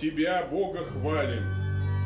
Тебя, 0.00 0.42
Бога, 0.50 0.78
хвалим, 0.78 1.44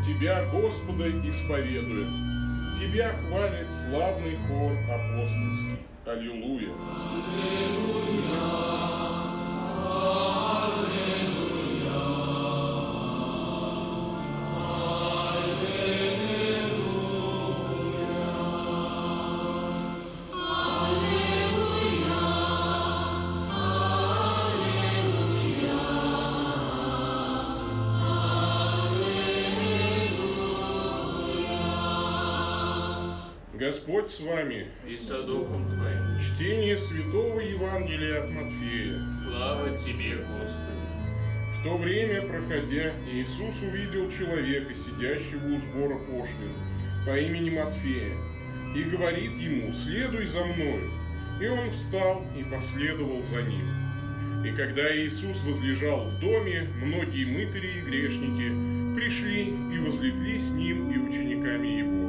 Тебя, 0.04 0.44
Господа, 0.50 1.08
исповедуем. 1.08 2.74
Тебя 2.74 3.10
хвалит 3.10 3.70
славный 3.70 4.36
хор 4.48 4.72
апостольский. 4.90 5.78
Аллилуйя. 6.04 6.72
Аллилуйя. 7.30 8.34
Господь 33.64 34.10
с 34.10 34.20
вами. 34.20 34.66
И 34.86 34.94
со 34.94 35.22
Духом 35.22 35.64
Твоим. 35.70 36.18
Чтение 36.18 36.76
Святого 36.76 37.40
Евангелия 37.40 38.22
от 38.22 38.30
Матфея. 38.30 39.00
Слава 39.22 39.74
Тебе, 39.74 40.16
Господи. 40.16 40.84
В 41.50 41.64
то 41.64 41.78
время, 41.78 42.20
проходя, 42.20 42.92
Иисус 43.10 43.62
увидел 43.62 44.10
человека, 44.10 44.74
сидящего 44.74 45.54
у 45.54 45.56
сбора 45.56 45.96
пошлин, 46.00 46.52
по 47.06 47.18
имени 47.18 47.56
Матфея, 47.56 48.12
и 48.76 48.82
говорит 48.82 49.32
ему, 49.32 49.72
следуй 49.72 50.26
за 50.26 50.44
мною. 50.44 50.90
И 51.40 51.46
он 51.46 51.70
встал 51.70 52.22
и 52.38 52.44
последовал 52.44 53.22
за 53.22 53.40
ним. 53.44 54.44
И 54.44 54.54
когда 54.54 54.94
Иисус 54.94 55.40
возлежал 55.40 56.04
в 56.04 56.20
доме, 56.20 56.68
многие 56.82 57.24
мытари 57.24 57.78
и 57.78 57.80
грешники 57.80 58.52
пришли 58.94 59.54
и 59.74 59.78
возлегли 59.78 60.38
с 60.38 60.50
ним 60.50 60.90
и 60.90 60.98
учениками 60.98 61.78
его. 61.78 62.03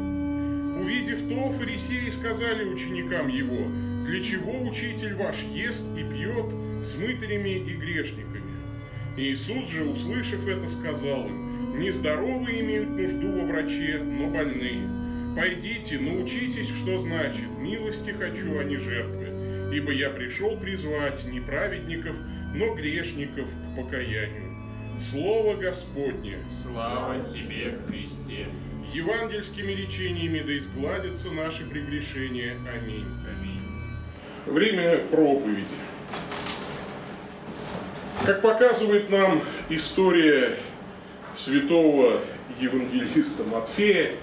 Увидев 0.75 1.27
то, 1.29 1.51
фарисеи 1.51 2.09
сказали 2.09 2.65
ученикам 2.65 3.27
его, 3.29 3.67
«Для 4.05 4.21
чего 4.21 4.61
учитель 4.61 5.15
ваш 5.15 5.37
ест 5.53 5.85
и 5.97 6.03
пьет 6.03 6.53
с 6.85 6.95
мытарями 6.95 7.57
и 7.57 7.75
грешниками?» 7.75 8.43
Иисус 9.17 9.71
же, 9.71 9.85
услышав 9.85 10.45
это, 10.47 10.67
сказал 10.69 11.27
им, 11.27 11.79
«Нездоровые 11.79 12.61
имеют 12.61 12.89
нужду 12.89 13.31
во 13.31 13.45
враче, 13.45 13.99
но 14.03 14.27
больные. 14.27 14.87
Пойдите, 15.35 15.97
научитесь, 15.97 16.69
что 16.69 16.99
значит 16.99 17.47
«милости 17.57 18.11
хочу, 18.11 18.59
а 18.59 18.63
не 18.63 18.77
жертвы», 18.77 19.73
ибо 19.73 19.91
я 19.91 20.09
пришел 20.09 20.57
призвать 20.57 21.25
не 21.25 21.39
праведников, 21.39 22.15
но 22.53 22.75
грешников 22.75 23.49
к 23.49 23.75
покаянию». 23.75 24.55
Слово 24.97 25.55
Господне! 25.55 26.37
Слава 26.63 27.21
Тебе, 27.23 27.77
Христе! 27.87 28.47
Евангельскими 28.95 29.73
речениями 29.73 30.39
да 30.39 30.57
изгладятся 30.57 31.29
наши 31.29 31.65
прегрешения. 31.65 32.57
Аминь. 32.73 33.05
Аминь. 33.27 33.61
Время 34.45 34.99
проповеди. 35.11 35.75
Как 38.25 38.41
показывает 38.41 39.09
нам 39.09 39.41
история 39.69 40.55
святого 41.33 42.21
евангелиста 42.59 43.43
Матфея, 43.43 44.13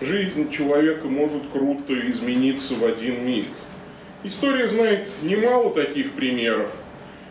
жизнь 0.00 0.50
человека 0.50 1.08
может 1.08 1.42
круто 1.52 1.92
измениться 2.10 2.74
в 2.74 2.84
один 2.84 3.26
миг. 3.26 3.46
История 4.24 4.66
знает 4.66 5.06
немало 5.22 5.74
таких 5.74 6.12
примеров. 6.12 6.70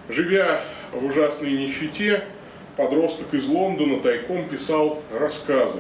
Живя 0.08 0.62
в 0.94 1.04
ужасной 1.04 1.52
нищете, 1.52 2.24
подросток 2.78 3.34
из 3.34 3.46
Лондона 3.48 4.02
тайком 4.02 4.48
писал 4.48 5.02
рассказы 5.12 5.80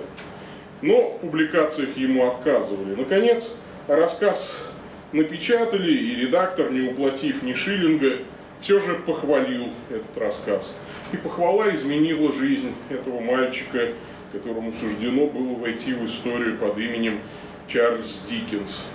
но 0.82 1.12
в 1.12 1.20
публикациях 1.20 1.96
ему 1.98 2.28
отказывали. 2.28 2.96
Наконец, 2.96 3.56
рассказ 3.88 4.66
напечатали, 5.12 5.92
и 5.92 6.16
редактор, 6.16 6.72
не 6.72 6.90
уплатив 6.90 7.44
ни 7.44 7.54
шиллинга, 7.54 8.18
все 8.60 8.80
же 8.80 8.96
похвалил 8.96 9.70
этот 9.90 10.18
рассказ. 10.18 10.76
И 11.12 11.18
похвала 11.18 11.76
изменила 11.76 12.32
жизнь 12.32 12.74
этого 12.90 13.20
мальчика, 13.20 13.90
которому 14.32 14.72
суждено 14.72 15.28
было 15.28 15.56
войти 15.58 15.94
в 15.94 16.06
историю 16.06 16.58
под 16.58 16.78
именем 16.78 17.20
Чарльз 17.68 18.22
Диккенс. 18.30 18.86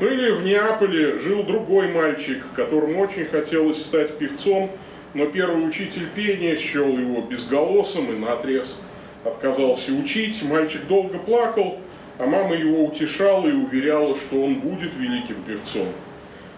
Ну 0.00 0.08
или 0.08 0.30
в 0.30 0.44
Неаполе 0.44 1.18
жил 1.18 1.42
другой 1.44 1.88
мальчик, 1.88 2.44
которому 2.54 3.00
очень 3.00 3.24
хотелось 3.24 3.80
стать 3.80 4.18
певцом, 4.18 4.70
но 5.14 5.26
первый 5.26 5.66
учитель 5.66 6.08
пения 6.14 6.56
счел 6.56 6.98
его 6.98 7.22
безголосым 7.22 8.12
и 8.12 8.18
наотрез 8.18 8.76
отказался 9.24 9.92
учить, 9.92 10.42
мальчик 10.42 10.86
долго 10.86 11.18
плакал, 11.18 11.78
а 12.18 12.26
мама 12.26 12.54
его 12.54 12.84
утешала 12.84 13.46
и 13.46 13.52
уверяла, 13.52 14.16
что 14.16 14.42
он 14.42 14.56
будет 14.56 14.92
великим 14.94 15.42
певцом. 15.42 15.88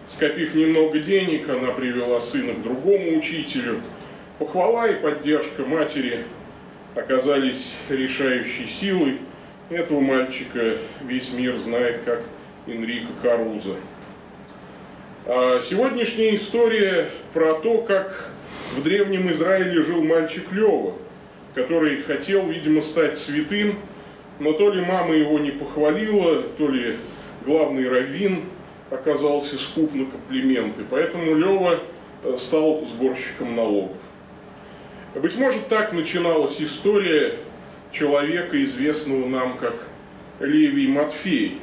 Скопив 0.07 0.55
немного 0.55 0.99
денег, 0.99 1.49
она 1.49 1.73
привела 1.73 2.21
сына 2.21 2.55
к 2.55 2.63
другому 2.63 3.19
учителю. 3.19 3.81
Похвала 4.39 4.89
и 4.89 5.01
поддержка 5.01 5.65
матери 5.65 6.25
оказались 6.97 7.75
решающей 7.89 8.67
силой. 8.67 9.19
Этого 9.69 10.01
мальчика 10.01 10.79
весь 11.03 11.31
мир 11.31 11.57
знает 11.57 12.01
как 12.05 12.23
Энрико 12.67 13.13
Каруза. 13.23 13.77
Сегодняшняя 15.27 16.35
история 16.35 17.07
про 17.33 17.55
то, 17.55 17.83
как 17.83 18.31
в 18.75 18.83
Древнем 18.83 19.31
Израиле 19.31 19.83
жил 19.83 20.03
мальчик 20.03 20.51
Лева– 20.53 20.95
который 21.55 22.03
хотел, 22.03 22.49
видимо, 22.49 22.83
стать 22.83 23.19
святым, 23.19 23.79
но 24.39 24.53
то 24.53 24.71
ли 24.71 24.81
мама 24.81 25.15
его 25.15 25.39
не 25.39 25.51
похвалила, 25.51 26.43
то 26.43 26.69
ли 26.69 26.97
главный 27.45 27.89
раввин 27.89 28.45
оказался 28.91 29.59
скуп 29.59 29.95
на 29.95 30.07
комплименты, 30.07 30.83
поэтому 30.89 31.35
Лева 31.35 31.81
э, 32.25 32.37
стал 32.37 32.85
сборщиком 32.85 33.55
налогов. 33.55 33.97
Быть 35.15 35.37
может, 35.37 35.69
так 35.69 35.93
начиналась 35.93 36.61
история 36.61 37.33
человека, 37.91 38.63
известного 38.65 39.27
нам 39.27 39.59
как 39.59 39.75
Левий 40.39 40.87
Матфей. 40.87 41.61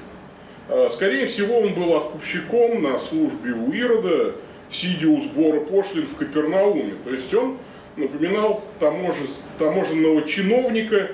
А, 0.70 0.90
скорее 0.90 1.28
всего, 1.28 1.60
он 1.60 1.74
был 1.74 1.96
откупщиком 1.96 2.82
на 2.84 3.00
службе 3.00 3.52
у 3.52 3.72
Ирода, 3.72 4.36
сидя 4.70 5.08
у 5.08 5.22
сбора 5.22 5.62
пошлин 5.62 6.08
в 6.08 6.16
Капернауме. 6.16 6.96
То 7.06 7.12
есть 7.12 7.34
он 7.34 7.58
напоминал 7.98 8.64
тамож... 8.80 9.16
таможенного 9.58 10.22
чиновника, 10.24 11.12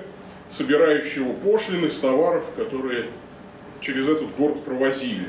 собирающего 0.50 1.34
пошлины 1.34 1.90
с 1.90 1.98
товаров, 1.98 2.44
которые 2.56 3.06
через 3.82 4.08
этот 4.08 4.36
город 4.36 4.64
провозили. 4.64 5.28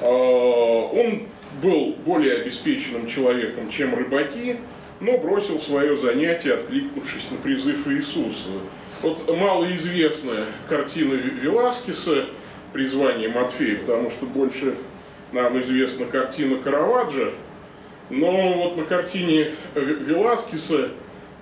А, 0.00 0.06
он 0.06 1.24
был 1.62 1.96
более 2.04 2.40
обеспеченным 2.40 3.06
человеком, 3.06 3.68
чем 3.68 3.94
рыбаки, 3.94 4.56
но 5.00 5.18
бросил 5.18 5.58
свое 5.58 5.96
занятие, 5.96 6.54
откликнувшись 6.54 7.30
на 7.30 7.36
призыв 7.36 7.86
Иисуса. 7.88 8.48
Вот 9.02 9.28
малоизвестная 9.28 10.44
картина 10.68 11.14
Веласкеса 11.14 12.26
«Призвание 12.72 13.28
Матфея», 13.28 13.78
потому 13.78 14.10
что 14.10 14.26
больше 14.26 14.76
нам 15.32 15.58
известна 15.60 16.06
картина 16.06 16.56
Караваджо– 16.56 17.32
но 18.10 18.52
вот 18.54 18.76
на 18.76 18.84
картине 18.84 19.48
Веласкеса 19.74 20.90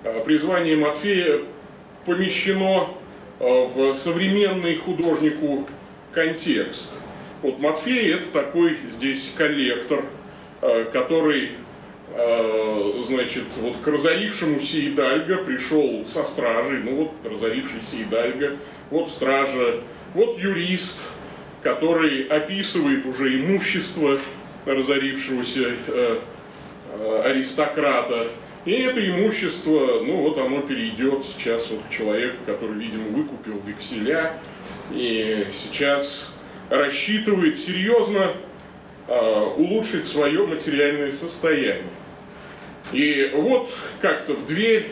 э, 0.03 0.23
призвание 0.23 0.75
Матфея 0.75 1.41
помещено 2.05 2.87
э, 3.39 3.43
в 3.43 3.93
современный 3.93 4.75
художнику 4.75 5.67
контекст. 6.13 6.89
Вот 7.41 7.59
Матфей 7.59 8.13
это 8.13 8.27
такой 8.31 8.77
здесь 8.95 9.31
коллектор, 9.35 10.03
э, 10.61 10.85
который, 10.91 11.51
значит, 13.05 13.45
вот 13.61 13.77
к 13.77 13.87
разорившемуся 13.87 14.85
Идальго 14.85 15.37
пришел 15.37 16.05
со 16.05 16.25
стражей, 16.25 16.79
ну 16.83 16.95
вот 16.95 17.11
разорившийся 17.23 18.03
Идальго, 18.03 18.57
вот 18.89 19.09
стража, 19.09 19.79
вот 20.13 20.37
юрист, 20.37 20.97
который 21.63 22.23
описывает 22.23 23.05
уже 23.05 23.33
имущество 23.37 24.17
разорившегося 24.65 25.69
Э, 25.87 26.19
аристократа. 27.23 28.27
И 28.65 28.73
это 28.73 29.03
имущество, 29.07 30.03
ну 30.05 30.17
вот 30.17 30.37
оно 30.37 30.61
перейдет 30.61 31.25
сейчас 31.25 31.69
вот 31.71 31.79
к 31.87 31.89
человеку, 31.89 32.37
который, 32.45 32.77
видимо, 32.77 33.09
выкупил 33.09 33.59
векселя 33.65 34.33
и 34.91 35.47
сейчас 35.51 36.37
рассчитывает 36.69 37.57
серьезно 37.57 38.27
э, 39.07 39.45
улучшить 39.57 40.05
свое 40.05 40.45
материальное 40.45 41.11
состояние. 41.11 41.83
И 42.91 43.31
вот 43.33 43.69
как-то 43.99 44.33
в 44.33 44.45
дверь, 44.45 44.85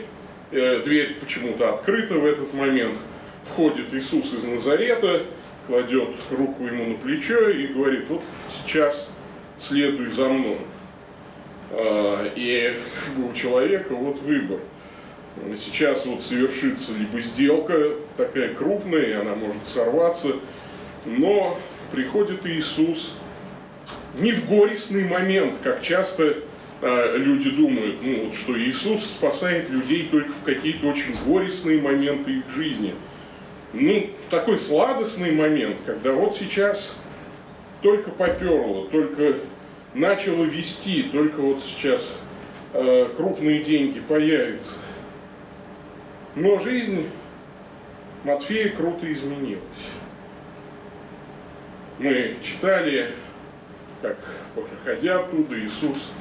э, 0.52 0.82
дверь 0.84 1.18
почему-то 1.20 1.74
открыта 1.74 2.16
в 2.16 2.26
этот 2.26 2.54
момент, 2.54 2.98
входит 3.46 3.94
Иисус 3.94 4.34
из 4.34 4.44
Назарета, 4.44 5.24
кладет 5.68 6.16
руку 6.32 6.64
ему 6.66 6.86
на 6.86 6.96
плечо 6.96 7.50
и 7.50 7.68
говорит, 7.68 8.10
вот 8.10 8.24
сейчас 8.50 9.08
следуй 9.58 10.08
за 10.08 10.30
мной. 10.30 10.60
А, 11.72 12.32
и 12.36 12.74
у 13.18 13.34
человека 13.34 13.94
вот 13.94 14.20
выбор. 14.22 14.60
сейчас 15.56 16.06
вот 16.06 16.24
совершится 16.24 16.92
либо 16.98 17.22
сделка 17.22 17.94
такая 18.18 18.54
крупная, 18.54 19.04
и 19.04 19.12
она 19.14 19.36
может 19.36 19.68
сорваться, 19.68 20.30
но 21.06 21.60
приходит 21.92 22.46
Иисус 22.46 23.14
не 24.18 24.32
в 24.32 24.48
горестный 24.48 25.08
момент, 25.08 25.56
как 25.64 25.82
часто 25.82 26.38
э, 26.82 27.18
люди 27.18 27.52
думают, 27.52 28.02
ну 28.02 28.26
вот 28.26 28.34
что 28.34 28.60
Иисус 28.60 29.06
спасает 29.06 29.70
людей 29.70 30.08
только 30.10 30.32
в 30.32 30.44
какие-то 30.44 30.88
очень 30.88 31.16
горестные 31.26 31.82
моменты 31.82 32.40
их 32.40 32.50
жизни. 32.50 32.96
Ну, 33.72 34.10
в 34.26 34.32
такой 34.32 34.58
сладостный 34.58 35.32
момент, 35.32 35.78
когда 35.86 36.14
вот 36.14 36.36
сейчас 36.36 36.96
только 37.84 38.10
поперло, 38.10 38.90
только 38.90 39.36
начало 39.94 40.44
вести, 40.44 41.04
только 41.04 41.40
вот 41.40 41.62
сейчас 41.62 42.16
э, 42.74 43.10
крупные 43.16 43.64
деньги 43.64 44.00
появятся. 44.00 44.80
Но 46.36 46.60
жизнь 46.60 47.08
Матфея 48.24 48.70
круто 48.70 49.12
изменилась. 49.12 49.64
Мы 51.98 52.38
читали, 52.42 53.12
как, 54.02 54.18
проходя 54.56 55.20
оттуда, 55.20 55.60
Иисус 55.60 56.12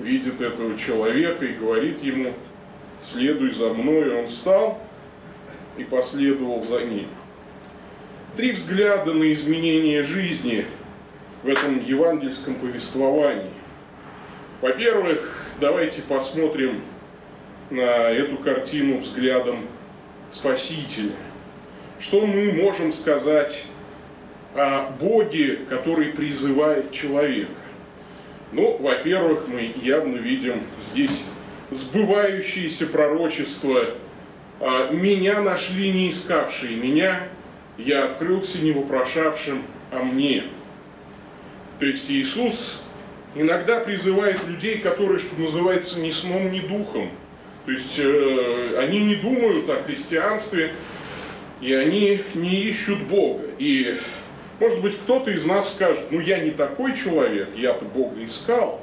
видит 0.00 0.40
этого 0.40 0.76
человека 0.76 1.44
и 1.44 1.54
говорит 1.54 2.02
ему, 2.02 2.32
следуй 3.00 3.52
за 3.52 3.72
мной. 3.72 4.18
Он 4.18 4.26
встал 4.26 4.80
и 5.76 5.84
последовал 5.84 6.62
за 6.62 6.82
ним. 6.82 7.08
Три 8.36 8.52
взгляда 8.52 9.12
на 9.12 9.32
изменение 9.32 10.02
жизни 10.02 10.64
в 11.42 11.48
этом 11.48 11.82
евангельском 11.82 12.54
повествовании. 12.56 13.52
Во-первых, 14.60 15.46
давайте 15.60 16.02
посмотрим 16.02 16.80
на 17.70 18.10
эту 18.10 18.36
картину 18.38 18.98
взглядом 18.98 19.66
Спасителя. 20.30 21.12
Что 21.98 22.26
мы 22.26 22.52
можем 22.52 22.92
сказать 22.92 23.66
о 24.54 24.90
Боге, 25.00 25.60
который 25.68 26.06
призывает 26.06 26.90
человека? 26.92 27.50
Ну, 28.52 28.76
во-первых, 28.78 29.46
мы 29.46 29.72
явно 29.76 30.16
видим 30.16 30.60
здесь 30.90 31.24
сбывающееся 31.70 32.86
пророчество 32.86 33.94
«А, 34.60 34.90
«Меня 34.90 35.40
нашли 35.40 35.92
не 35.92 36.10
искавшие 36.10 36.76
меня, 36.76 37.20
я 37.76 38.04
открылся 38.04 38.58
не 38.58 38.72
вопрошавшим 38.72 39.62
о 39.92 40.02
мне». 40.02 40.44
То 41.78 41.86
есть 41.86 42.10
Иисус 42.10 42.80
иногда 43.34 43.80
призывает 43.80 44.44
людей, 44.46 44.78
которые, 44.78 45.18
что 45.18 45.40
называется, 45.40 46.00
ни 46.00 46.10
сном, 46.10 46.50
ни 46.50 46.60
духом. 46.60 47.10
То 47.66 47.72
есть 47.72 47.98
э, 47.98 48.76
они 48.78 49.00
не 49.04 49.14
думают 49.14 49.68
о 49.70 49.82
христианстве, 49.82 50.72
и 51.60 51.72
они 51.72 52.20
не 52.34 52.62
ищут 52.62 53.02
Бога. 53.02 53.44
И, 53.58 53.94
может 54.58 54.80
быть, 54.80 54.96
кто-то 54.96 55.30
из 55.30 55.44
нас 55.44 55.74
скажет, 55.74 56.04
ну 56.10 56.20
я 56.20 56.38
не 56.38 56.50
такой 56.50 56.96
человек, 56.96 57.50
я-то 57.56 57.84
Бога 57.84 58.24
искал. 58.24 58.80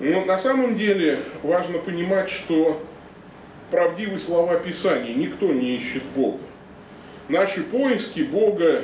Но 0.00 0.24
на 0.24 0.38
самом 0.38 0.74
деле 0.74 1.18
важно 1.42 1.78
понимать, 1.78 2.30
что 2.30 2.80
правдивые 3.70 4.18
слова 4.18 4.56
Писания, 4.56 5.14
никто 5.14 5.52
не 5.52 5.74
ищет 5.74 6.04
Бога. 6.14 6.38
Наши 7.28 7.62
поиски 7.62 8.20
Бога 8.20 8.82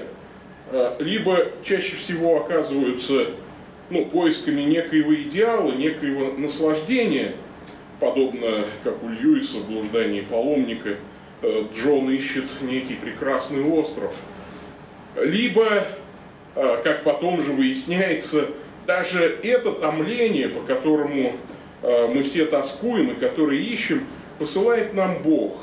либо 0.99 1.47
чаще 1.63 1.97
всего 1.97 2.41
оказываются 2.41 3.27
ну, 3.91 4.07
поисками 4.07 4.63
некоего 4.63 5.15
идеала, 5.15 5.73
некоего 5.73 6.33
наслаждения, 6.39 7.35
подобно 8.01 8.65
как 8.83 9.03
у 9.03 9.09
Льюиса 9.09 9.59
в 9.59 9.69
«Блуждании 9.71 10.21
паломника», 10.21 10.97
э, 11.43 11.65
Джон 11.73 12.11
ищет 12.11 12.47
некий 12.63 12.95
прекрасный 12.95 13.63
остров. 13.63 14.15
Либо, 15.17 15.67
э, 16.55 16.83
как 16.83 17.05
потом 17.05 17.41
же 17.41 17.53
выясняется, 17.53 18.47
даже 18.87 19.23
это 19.43 19.73
томление, 19.73 20.49
по 20.49 20.61
которому 20.61 21.35
э, 21.83 22.07
мы 22.09 22.23
все 22.23 22.47
тоскуем 22.47 23.11
и 23.11 23.15
которое 23.15 23.59
ищем, 23.59 24.07
посылает 24.39 24.95
нам 24.95 25.23
Бог. 25.23 25.57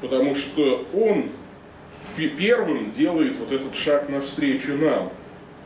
Потому 0.00 0.34
что 0.34 0.86
Он 0.92 1.30
первым 2.26 2.90
делает 2.90 3.36
вот 3.36 3.52
этот 3.52 3.76
шаг 3.76 4.08
навстречу 4.08 4.74
нам 4.74 5.12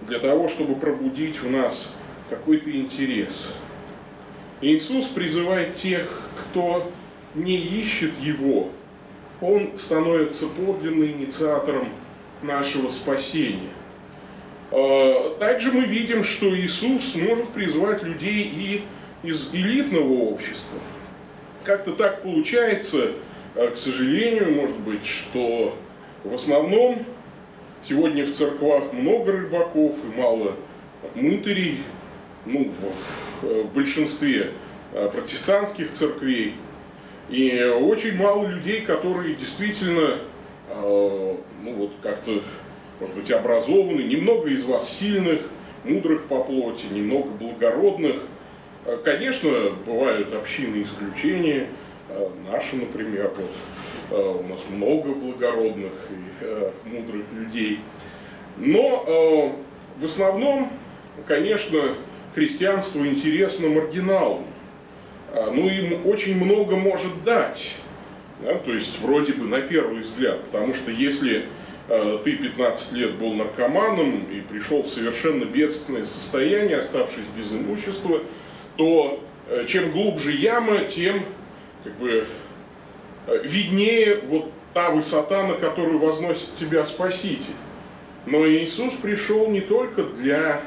для 0.07 0.19
того, 0.19 0.49
чтобы 0.49 0.75
пробудить 0.75 1.41
в 1.41 1.51
нас 1.51 1.95
какой-то 2.29 2.71
интерес. 2.71 3.53
Иисус 4.61 5.07
призывает 5.07 5.75
тех, 5.75 6.07
кто 6.37 6.91
не 7.35 7.57
ищет 7.57 8.13
Его. 8.21 8.69
Он 9.41 9.73
становится 9.79 10.47
подлинным 10.47 11.07
инициатором 11.07 11.89
нашего 12.43 12.91
спасения. 12.91 13.71
А, 14.71 15.37
также 15.39 15.73
мы 15.73 15.85
видим, 15.85 16.25
что 16.25 16.55
Иисус 16.57 17.15
может 17.17 17.49
призвать 17.51 18.03
людей 18.03 18.43
и 18.43 18.85
из 19.27 19.53
элитного 19.53 20.13
общества. 20.13 20.79
Как-то 21.65 21.93
так 21.93 22.23
получается, 22.23 23.13
а, 23.55 23.69
к 23.69 23.77
сожалению, 23.77 24.53
может 24.53 24.79
быть, 24.79 25.07
что 25.07 25.77
в 26.25 26.35
основном 26.35 27.05
Сегодня 27.83 28.25
в 28.25 28.31
церквах 28.31 28.93
много 28.93 29.33
рыбаков 29.33 29.97
и 30.05 30.17
мало 30.17 30.55
мытарей, 31.17 31.79
ну, 32.47 32.71
в, 32.71 33.43
в 33.43 33.75
большинстве 33.75 34.53
э, 34.93 35.11
протестантских 35.13 35.91
церквей. 35.91 36.55
И 37.29 37.61
очень 37.61 38.17
мало 38.17 38.47
людей, 38.47 38.83
которые 38.83 39.35
действительно, 39.35 40.19
э, 40.69 41.37
ну 41.65 41.75
вот 41.75 41.91
как-то, 42.05 42.41
может 43.01 43.17
быть, 43.17 43.33
образованы, 43.33 44.03
немного 44.03 44.49
из 44.49 44.63
вас 44.63 44.89
сильных, 44.89 45.41
мудрых 45.83 46.27
по 46.27 46.45
плоти, 46.45 46.87
немного 46.87 47.31
благородных. 47.31 48.23
Э, 48.87 48.97
конечно, 49.03 49.71
бывают 49.85 50.33
общины 50.33 50.83
исключения, 50.83 51.67
наши, 52.49 52.77
например, 52.77 53.33
вот 53.37 53.51
Э, 53.51 53.92
у 54.13 54.47
нас 54.47 54.61
много 54.69 55.13
благородных 55.13 55.93
и 56.11 56.45
э, 56.45 56.71
мудрых 56.85 57.25
людей. 57.33 57.81
Но 58.59 59.05
э, 59.07 60.01
в 60.01 60.05
основном, 60.05 60.71
конечно, 61.27 61.95
христианство 62.35 63.07
интересно 63.07 63.69
маргиналам. 63.69 64.45
Ну, 65.55 65.67
им 65.67 66.07
очень 66.07 66.37
много 66.37 66.77
может 66.77 67.25
дать. 67.25 67.77
Да? 68.43 68.53
То 68.55 68.75
есть, 68.75 69.01
вроде 69.01 69.33
бы 69.33 69.47
на 69.47 69.63
первый 69.63 70.01
взгляд. 70.01 70.45
Потому 70.45 70.75
что 70.75 70.91
если 70.91 71.47
ты 71.89 72.37
15 72.37 72.93
лет 72.93 73.15
был 73.15 73.33
наркоманом 73.33 74.31
и 74.31 74.43
пришел 74.43 74.83
в 74.83 74.89
совершенно 74.89 75.45
бедственное 75.47 76.05
состояние, 76.05 76.77
оставшись 76.77 77.25
без 77.35 77.51
имущества, 77.51 78.21
то 78.77 79.25
чем 79.67 79.91
глубже 79.93 80.33
яма, 80.33 80.81
тем 80.81 81.23
как 81.83 81.95
бы 81.95 82.09
Э, 82.15 82.25
виднее 83.27 84.21
вот 84.27 84.51
та 84.75 84.91
высота, 84.91 85.47
на 85.47 85.55
которую 85.55 85.99
возносит 85.99 86.55
тебя 86.55 86.85
Спаситель. 86.87 87.55
Но 88.27 88.47
Иисус 88.47 88.95
пришел 88.95 89.49
не 89.49 89.61
только 89.61 90.05
для 90.05 90.63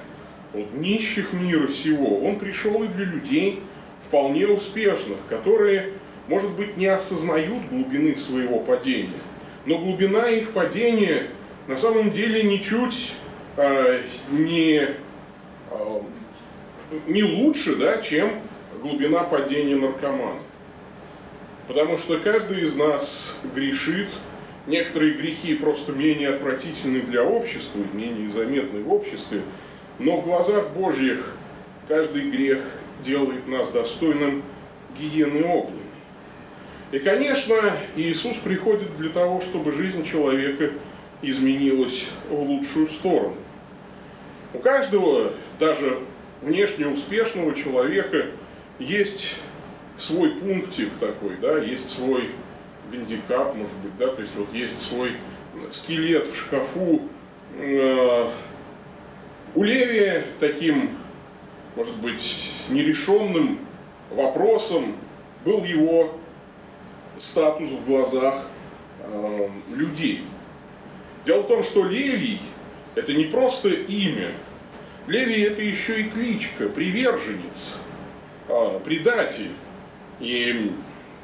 вот, 0.53 0.74
нищих 0.74 1.33
мира 1.33 1.67
сего, 1.67 2.19
Он 2.19 2.38
пришел 2.38 2.83
и 2.83 2.88
для 2.88 3.05
людей 3.05 3.62
вполне 4.07 4.47
успешных, 4.47 5.17
которые, 5.29 5.91
может 6.27 6.51
быть, 6.51 6.77
не 6.77 6.88
осознают 6.88 7.67
глубины 7.69 8.15
своего 8.15 8.59
падения. 8.59 9.09
Но 9.65 9.79
глубина 9.79 10.29
их 10.29 10.51
падения 10.51 11.24
на 11.67 11.75
самом 11.75 12.12
деле 12.12 12.43
ничуть 12.43 13.13
э, 13.57 14.01
не, 14.31 14.81
э, 15.71 16.01
не 17.07 17.24
лучше, 17.24 17.75
да, 17.75 17.97
чем 17.97 18.29
глубина 18.81 19.24
падения 19.24 19.75
наркоманов. 19.75 20.44
Потому 21.67 21.98
что 21.98 22.19
каждый 22.19 22.62
из 22.62 22.75
нас 22.75 23.38
грешит. 23.55 24.10
Некоторые 24.67 25.13
грехи 25.13 25.55
просто 25.55 25.91
менее 25.91 26.29
отвратительны 26.29 27.01
для 27.01 27.24
общества, 27.24 27.79
менее 27.93 28.29
заметны 28.29 28.81
в 28.81 28.91
обществе. 28.91 29.41
Но 30.00 30.17
в 30.17 30.25
глазах 30.25 30.69
Божьих 30.72 31.36
каждый 31.88 32.29
грех 32.29 32.60
делает 33.03 33.48
нас 33.48 33.69
достойным 33.69 34.43
гиены 34.98 35.43
огненной. 35.43 35.81
И, 36.91 37.00
конечно, 37.00 37.55
Иисус 37.95 38.38
приходит 38.38 38.98
для 38.98 39.10
того, 39.10 39.41
чтобы 39.41 39.72
жизнь 39.72 40.03
человека 40.03 40.72
изменилась 41.22 42.05
в 42.29 42.39
лучшую 42.39 42.88
сторону. 42.88 43.36
У 44.53 44.60
каждого, 44.60 45.34
даже 45.60 46.00
внешне 46.41 46.88
успешного 46.88 47.53
человека, 47.53 48.25
есть 48.79 49.36
свой 49.97 50.31
пунктик 50.31 50.91
такой, 50.99 51.37
да, 51.37 51.57
есть 51.57 51.89
свой 51.89 52.31
гандикап, 52.91 53.55
может 53.55 53.75
быть, 53.77 53.97
да, 53.97 54.07
то 54.07 54.21
есть 54.21 54.35
вот 54.35 54.53
есть 54.53 54.81
свой 54.81 55.13
скелет 55.69 56.27
в 56.27 56.35
шкафу. 56.35 57.01
Э, 57.57 58.29
у 59.53 59.63
Леви 59.63 60.23
таким, 60.39 60.89
может 61.75 61.95
быть, 61.97 62.65
нерешенным 62.69 63.59
вопросом 64.11 64.95
был 65.45 65.63
его 65.63 66.19
статус 67.17 67.69
в 67.69 67.85
глазах 67.85 68.47
э, 68.99 69.49
людей. 69.73 70.25
Дело 71.25 71.41
в 71.41 71.47
том, 71.47 71.63
что 71.63 71.83
Левий– 71.85 72.41
это 72.95 73.13
не 73.13 73.25
просто 73.25 73.69
имя. 73.69 74.31
Левий– 75.07 75.43
это 75.45 75.61
еще 75.61 76.01
и 76.01 76.09
кличка, 76.09 76.67
приверженец, 76.67 77.77
э, 78.49 78.79
предатель 78.83 79.51
и 80.19 80.72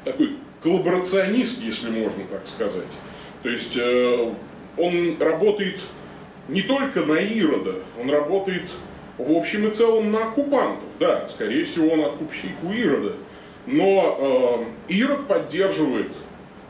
такой 0.04 0.36
коллаборационист, 0.62 1.60
если 1.62 1.90
можно 1.90 2.24
так 2.24 2.46
сказать. 2.46 2.90
То 3.42 3.48
есть 3.48 3.76
э, 3.76 4.34
он 4.76 5.16
работает 5.20 5.80
не 6.48 6.62
только 6.62 7.00
на 7.00 7.14
Ирода, 7.14 7.76
он 8.00 8.10
работает 8.10 8.70
в 9.18 9.32
общем 9.32 9.68
и 9.68 9.70
целом 9.72 10.10
на 10.10 10.24
оккупантов. 10.28 10.88
Да, 10.98 11.28
скорее 11.28 11.64
всего, 11.64 11.88
он 11.88 12.00
откупщик 12.02 12.52
у 12.62 12.72
Ирода. 12.72 13.14
Но 13.66 14.66
э, 14.88 14.92
Ирод 14.92 15.28
поддерживает 15.28 16.10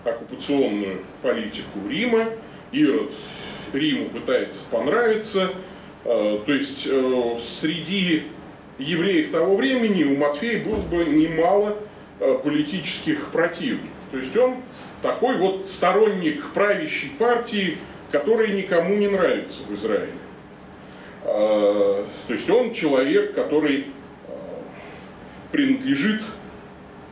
оккупационную 0.04 1.00
политику 1.22 1.88
Рима. 1.88 2.26
Ирод 2.72 3.10
Риму 3.72 4.08
пытается 4.10 4.64
понравиться. 4.70 5.50
Э, 6.04 6.38
то 6.44 6.52
есть 6.52 6.86
э, 6.90 7.36
среди 7.38 8.24
евреев 8.78 9.30
того 9.30 9.56
времени 9.56 10.04
у 10.04 10.16
Матфея 10.16 10.62
было 10.62 10.76
бы 10.76 11.04
немало 11.04 11.78
политических 12.18 13.30
противников. 13.30 13.90
То 14.10 14.18
есть 14.18 14.36
он 14.36 14.56
такой 15.00 15.36
вот 15.38 15.68
сторонник 15.68 16.44
правящей 16.50 17.10
партии, 17.18 17.78
которая 18.10 18.48
никому 18.48 18.94
не 18.96 19.08
нравится 19.08 19.62
в 19.66 19.74
Израиле. 19.74 20.12
То 21.24 22.06
есть 22.28 22.48
он 22.50 22.72
человек, 22.72 23.34
который 23.34 23.86
принадлежит 25.50 26.22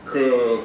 к 0.05 0.59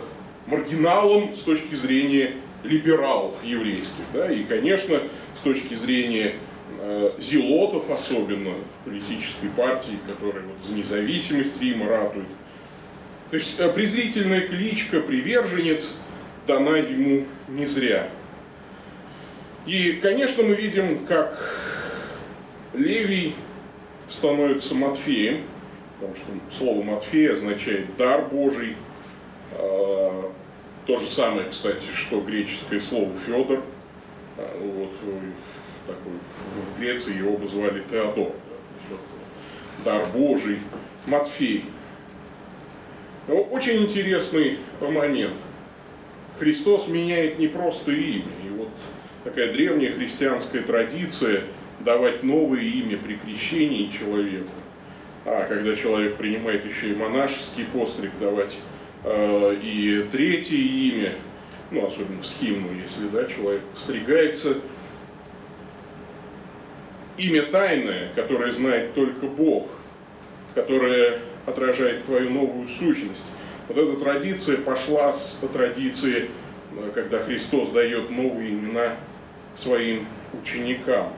маргиналам 0.46 1.34
с 1.34 1.42
точки 1.42 1.74
зрения 1.74 2.32
либералов 2.64 3.34
еврейских. 3.44 4.04
Да? 4.12 4.30
И, 4.30 4.44
конечно, 4.44 5.00
с 5.34 5.40
точки 5.40 5.74
зрения 5.74 6.34
э, 6.80 7.12
зелотов 7.18 7.90
особенно, 7.90 8.54
политической 8.84 9.48
партии, 9.48 9.98
которая 10.06 10.44
вот 10.44 10.56
за 10.66 10.74
независимость 10.74 11.60
Рима 11.60 11.88
ратует. 11.88 12.26
То 13.30 13.36
есть 13.36 13.58
э, 13.58 13.68
презрительная 13.72 14.42
кличка 14.42 15.00
«приверженец» 15.00 15.94
дана 16.46 16.76
ему 16.76 17.24
не 17.48 17.66
зря. 17.66 18.08
И, 19.66 19.94
конечно, 19.94 20.44
мы 20.44 20.54
видим, 20.54 21.04
как 21.06 21.36
Левий 22.72 23.34
становится 24.08 24.74
Матфеем, 24.74 25.42
потому 25.96 26.14
что 26.14 26.26
слово 26.52 26.82
Матфей 26.82 27.32
означает 27.32 27.96
«дар 27.96 28.26
Божий», 28.26 28.76
а, 29.52 30.32
то 30.86 30.98
же 30.98 31.06
самое, 31.06 31.48
кстати, 31.48 31.86
что 31.92 32.20
греческое 32.20 32.78
слово 32.78 33.12
Федор. 33.14 33.62
А, 34.36 34.60
вот, 34.60 34.92
такой, 35.86 36.12
в 36.76 36.80
Греции 36.80 37.16
его 37.16 37.36
бы 37.36 37.48
звали 37.48 37.82
Теодор. 37.90 38.32
Да, 39.84 39.98
дар 39.98 40.06
Божий. 40.12 40.58
Матфей. 41.06 41.64
Ну, 43.28 43.40
очень 43.50 43.82
интересный 43.82 44.58
момент. 44.80 45.40
Христос 46.38 46.88
меняет 46.88 47.38
не 47.38 47.48
просто 47.48 47.92
имя. 47.92 48.24
И 48.46 48.50
вот 48.56 48.70
такая 49.24 49.52
древняя 49.52 49.92
христианская 49.92 50.60
традиция 50.60 51.44
давать 51.80 52.22
новое 52.22 52.60
имя 52.60 52.98
при 52.98 53.14
крещении 53.16 53.88
человеку. 53.88 54.52
А 55.24 55.44
когда 55.48 55.74
человек 55.74 56.16
принимает 56.16 56.64
еще 56.64 56.90
и 56.90 56.94
монашеский 56.94 57.64
постриг, 57.64 58.12
давать 58.20 58.56
Э, 59.08 59.56
и 59.62 60.04
третье 60.10 60.56
имя, 60.56 61.12
ну, 61.70 61.86
особенно 61.86 62.20
в 62.20 62.26
схимну, 62.26 62.74
если 62.74 63.06
да, 63.06 63.24
человек 63.26 63.62
постригается, 63.62 64.56
имя 67.16 67.42
тайное, 67.42 68.10
которое 68.16 68.50
знает 68.50 68.94
только 68.94 69.26
Бог, 69.26 69.68
которое 70.56 71.20
отражает 71.46 72.04
твою 72.04 72.30
новую 72.30 72.68
сущность. 72.68 73.32
Вот 73.68 73.78
эта 73.78 73.98
традиция 73.98 74.58
пошла 74.58 75.12
с 75.12 75.38
традиции, 75.52 76.30
э, 76.72 76.90
когда 76.94 77.22
Христос 77.22 77.70
дает 77.70 78.10
новые 78.10 78.50
имена 78.50 78.96
своим 79.54 80.06
ученикам. 80.32 81.12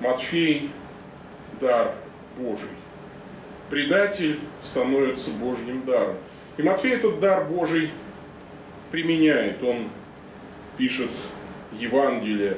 Матфей– 0.00 0.70
дар 1.60 1.94
Божий. 2.36 2.68
Предатель 3.70 4.38
становится 4.62 5.30
Божьим 5.30 5.84
даром. 5.84 6.16
И 6.56 6.62
Матфей 6.62 6.92
этот 6.92 7.20
дар 7.20 7.44
Божий 7.44 7.90
применяет. 8.90 9.62
Он 9.62 9.88
пишет 10.76 11.10
Евангелие, 11.72 12.56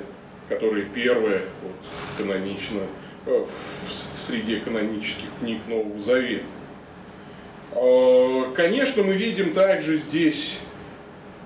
которое 0.48 0.84
первое 0.84 1.42
вот, 1.62 1.76
канонично, 2.18 2.80
э, 3.26 3.44
в 3.88 3.92
среде 3.92 4.60
канонических 4.60 5.28
книг 5.40 5.60
Нового 5.68 5.98
Завета. 6.00 6.44
А, 7.72 8.52
конечно, 8.54 9.02
мы 9.02 9.14
видим 9.14 9.52
также 9.52 9.98
здесь 9.98 10.58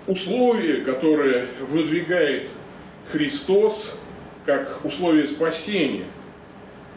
условия, 0.07 0.83
которые 0.83 1.47
выдвигает 1.61 2.49
Христос 3.11 3.97
как 4.45 4.85
условие 4.85 5.27
спасения. 5.27 6.05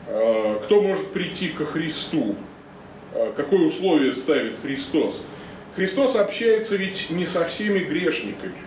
А, 0.08 0.60
кто 0.64 0.82
может 0.82 1.12
прийти 1.12 1.50
ко 1.50 1.66
Христу? 1.66 2.36
А, 3.14 3.34
какое 3.36 3.68
условие 3.68 4.14
ставит 4.14 4.56
Христос? 4.62 5.26
Христос 5.76 6.16
общается 6.16 6.76
ведь 6.76 7.10
не 7.12 7.28
со 7.28 7.46
всеми 7.46 7.80
грешниками, 7.80 8.58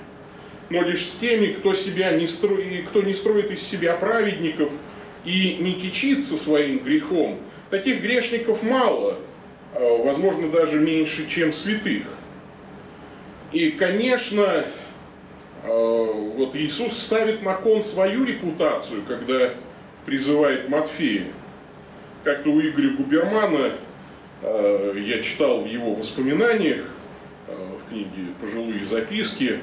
но 0.69 0.83
лишь 0.83 1.07
с 1.07 1.12
теми, 1.21 1.47
кто, 1.47 1.75
себя 1.75 2.12
не 2.12 2.29
строит, 2.29 2.88
кто 2.88 3.02
не 3.02 3.14
строит 3.14 3.50
из 3.50 3.62
себя 3.62 3.95
праведников 3.97 4.71
и 5.25 5.57
не 5.59 5.73
кичится 5.73 6.37
своим 6.37 6.79
грехом. 6.79 7.40
Таких 7.69 8.00
грешников 8.00 8.62
мало, 8.62 9.19
возможно, 9.75 10.50
даже 10.50 10.79
меньше, 10.79 11.29
чем 11.29 11.53
святых. 11.53 12.07
И, 13.53 13.71
конечно, 13.73 14.65
а, 15.65 16.12
вот 16.37 16.57
Иисус 16.57 16.97
ставит 16.97 17.43
на 17.43 17.55
кон 17.55 17.83
свою 17.83 18.25
репутацию, 18.25 19.03
когда 19.07 19.50
призывает 20.07 20.69
Матфея. 20.69 21.27
Как-то 22.25 22.50
у 22.50 22.61
Игоря 22.61 22.91
Губермана, 22.91 23.73
а, 24.43 24.95
я 24.95 25.23
читал 25.23 25.62
в 25.62 25.67
его 25.67 25.95
воспоминаниях, 25.95 26.85
книге 27.91 28.33
«Пожилые 28.41 28.85
записки», 28.87 29.59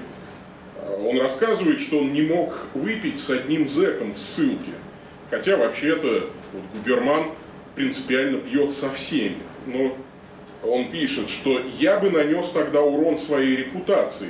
э, 0.76 1.04
он 1.04 1.20
рассказывает, 1.20 1.80
что 1.80 2.00
он 2.00 2.14
не 2.14 2.22
мог 2.22 2.54
выпить 2.74 3.20
с 3.20 3.30
одним 3.30 3.68
зэком 3.68 4.14
в 4.14 4.20
ссылке. 4.20 4.72
Хотя 5.32 5.58
вообще-то 5.58 6.30
вот, 6.54 6.64
Губерман 6.74 7.32
принципиально 7.78 8.40
пьет 8.40 8.74
со 8.74 8.92
всеми. 8.92 9.38
Но 9.68 9.96
он 10.64 10.92
пишет, 10.92 11.30
что 11.30 11.62
я 11.80 12.00
бы 12.00 12.10
нанес 12.10 12.50
тогда 12.50 12.82
урон 12.82 13.18
своей 13.18 13.56
репутации. 13.56 14.30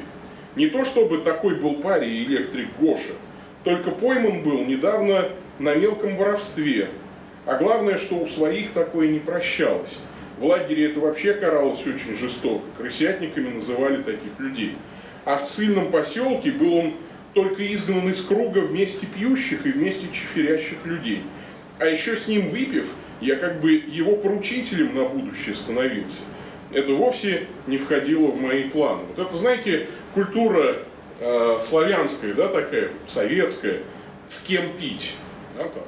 Не 0.55 0.67
то 0.67 0.83
чтобы 0.83 1.19
такой 1.19 1.55
был 1.55 1.75
парень 1.75 2.23
электрик 2.25 2.67
Гоша, 2.79 3.13
только 3.63 3.91
пойман 3.91 4.43
был 4.43 4.63
недавно 4.65 5.25
на 5.59 5.73
мелком 5.75 6.17
воровстве. 6.17 6.89
А 7.45 7.55
главное, 7.57 7.97
что 7.97 8.15
у 8.15 8.25
своих 8.25 8.73
такое 8.73 9.07
не 9.07 9.19
прощалось. 9.19 9.99
В 10.37 10.45
лагере 10.45 10.91
это 10.91 10.99
вообще 10.99 11.33
каралось 11.33 11.85
очень 11.87 12.15
жестоко. 12.15 12.65
Крысятниками 12.77 13.49
называли 13.49 14.03
таких 14.03 14.37
людей. 14.37 14.75
А 15.25 15.37
в 15.37 15.41
ссыльном 15.41 15.91
поселке 15.91 16.51
был 16.51 16.73
он 16.75 16.93
только 17.33 17.73
изгнан 17.73 18.09
из 18.09 18.21
круга 18.21 18.59
вместе 18.59 19.05
пьющих 19.05 19.65
и 19.65 19.71
вместе 19.71 20.07
чеферящих 20.11 20.85
людей. 20.85 21.23
А 21.79 21.85
еще 21.85 22.15
с 22.15 22.27
ним 22.27 22.49
выпив, 22.49 22.87
я 23.21 23.35
как 23.35 23.59
бы 23.59 23.71
его 23.71 24.15
поручителем 24.15 24.95
на 24.95 25.05
будущее 25.05 25.55
становился. 25.55 26.23
Это 26.73 26.91
вовсе 26.93 27.47
не 27.65 27.77
входило 27.77 28.27
в 28.27 28.41
мои 28.41 28.63
планы. 28.63 29.03
Вот 29.15 29.25
это, 29.25 29.37
знаете, 29.37 29.87
культура 30.13 30.79
э, 31.19 31.59
славянская, 31.61 32.33
да, 32.33 32.47
такая, 32.47 32.91
советская, 33.07 33.79
с 34.27 34.41
кем 34.41 34.77
пить. 34.77 35.13
Да, 35.57 35.63
там, 35.63 35.83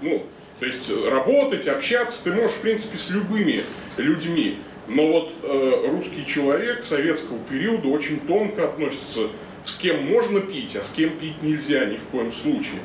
ну, 0.00 0.24
то 0.60 0.66
есть 0.66 0.90
работать, 1.08 1.66
общаться 1.66 2.24
ты 2.24 2.32
можешь, 2.32 2.52
в 2.52 2.60
принципе, 2.60 2.96
с 2.96 3.10
любыми 3.10 3.62
людьми. 3.98 4.58
Но 4.86 5.06
вот 5.12 5.32
э, 5.42 5.86
русский 5.90 6.26
человек 6.26 6.84
советского 6.84 7.38
периода 7.38 7.88
очень 7.88 8.20
тонко 8.20 8.64
относится, 8.64 9.28
с 9.64 9.76
кем 9.76 10.06
можно 10.06 10.40
пить, 10.40 10.76
а 10.76 10.84
с 10.84 10.90
кем 10.90 11.10
пить 11.18 11.42
нельзя 11.42 11.86
ни 11.86 11.96
в 11.96 12.04
коем 12.04 12.32
случае. 12.32 12.80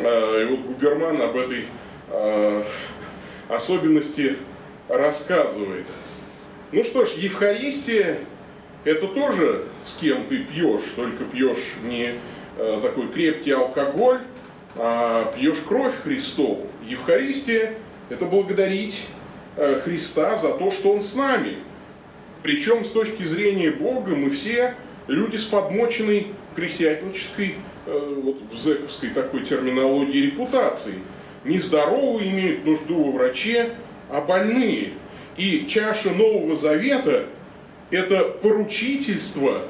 Э, 0.00 0.42
и 0.42 0.46
вот 0.46 0.60
Губерман 0.60 1.20
об 1.22 1.36
этой 1.36 1.64
э, 2.10 2.62
особенности 3.48 4.36
рассказывает. 4.88 5.86
Ну 6.72 6.84
что 6.84 7.04
ж, 7.04 7.10
Евхаристия 7.12 8.18
это 8.84 9.08
тоже 9.08 9.64
с 9.84 9.94
кем 9.94 10.26
ты 10.28 10.38
пьешь, 10.38 10.82
только 10.94 11.24
пьешь 11.24 11.74
не 11.82 12.18
э, 12.56 12.80
такой 12.80 13.08
крепкий 13.08 13.50
алкоголь, 13.50 14.18
а 14.76 15.32
пьешь 15.36 15.58
кровь 15.66 15.94
Христову. 16.02 16.68
Евхаристия– 16.86 17.74
это 18.08 18.24
благодарить 18.24 19.06
э, 19.56 19.80
Христа 19.80 20.36
за 20.36 20.52
то, 20.52 20.70
что 20.70 20.92
Он 20.92 21.02
с 21.02 21.14
нами. 21.14 21.56
Причем 22.42 22.84
с 22.84 22.88
точки 22.88 23.24
зрения 23.24 23.72
Бога 23.72 24.14
мы 24.14 24.30
все 24.30 24.74
люди 25.08 25.36
с 25.36 25.44
подмоченной 25.44 26.28
крестьянической, 26.54 27.56
э, 27.86 28.20
вот 28.22 28.40
в 28.50 28.56
зэковской 28.56 29.10
такой 29.10 29.44
терминологии 29.44 30.26
репутацией. 30.26 30.98
Нездоровые 31.44 32.30
имеют 32.30 32.64
нужду 32.64 33.02
во 33.02 33.12
враче, 33.12 33.70
а 34.10 34.20
больные. 34.20 34.92
И 35.36 35.66
чаша 35.66 36.10
Нового 36.10 36.56
Завета– 36.56 37.26
это 37.90 38.24
поручительство 38.24 39.62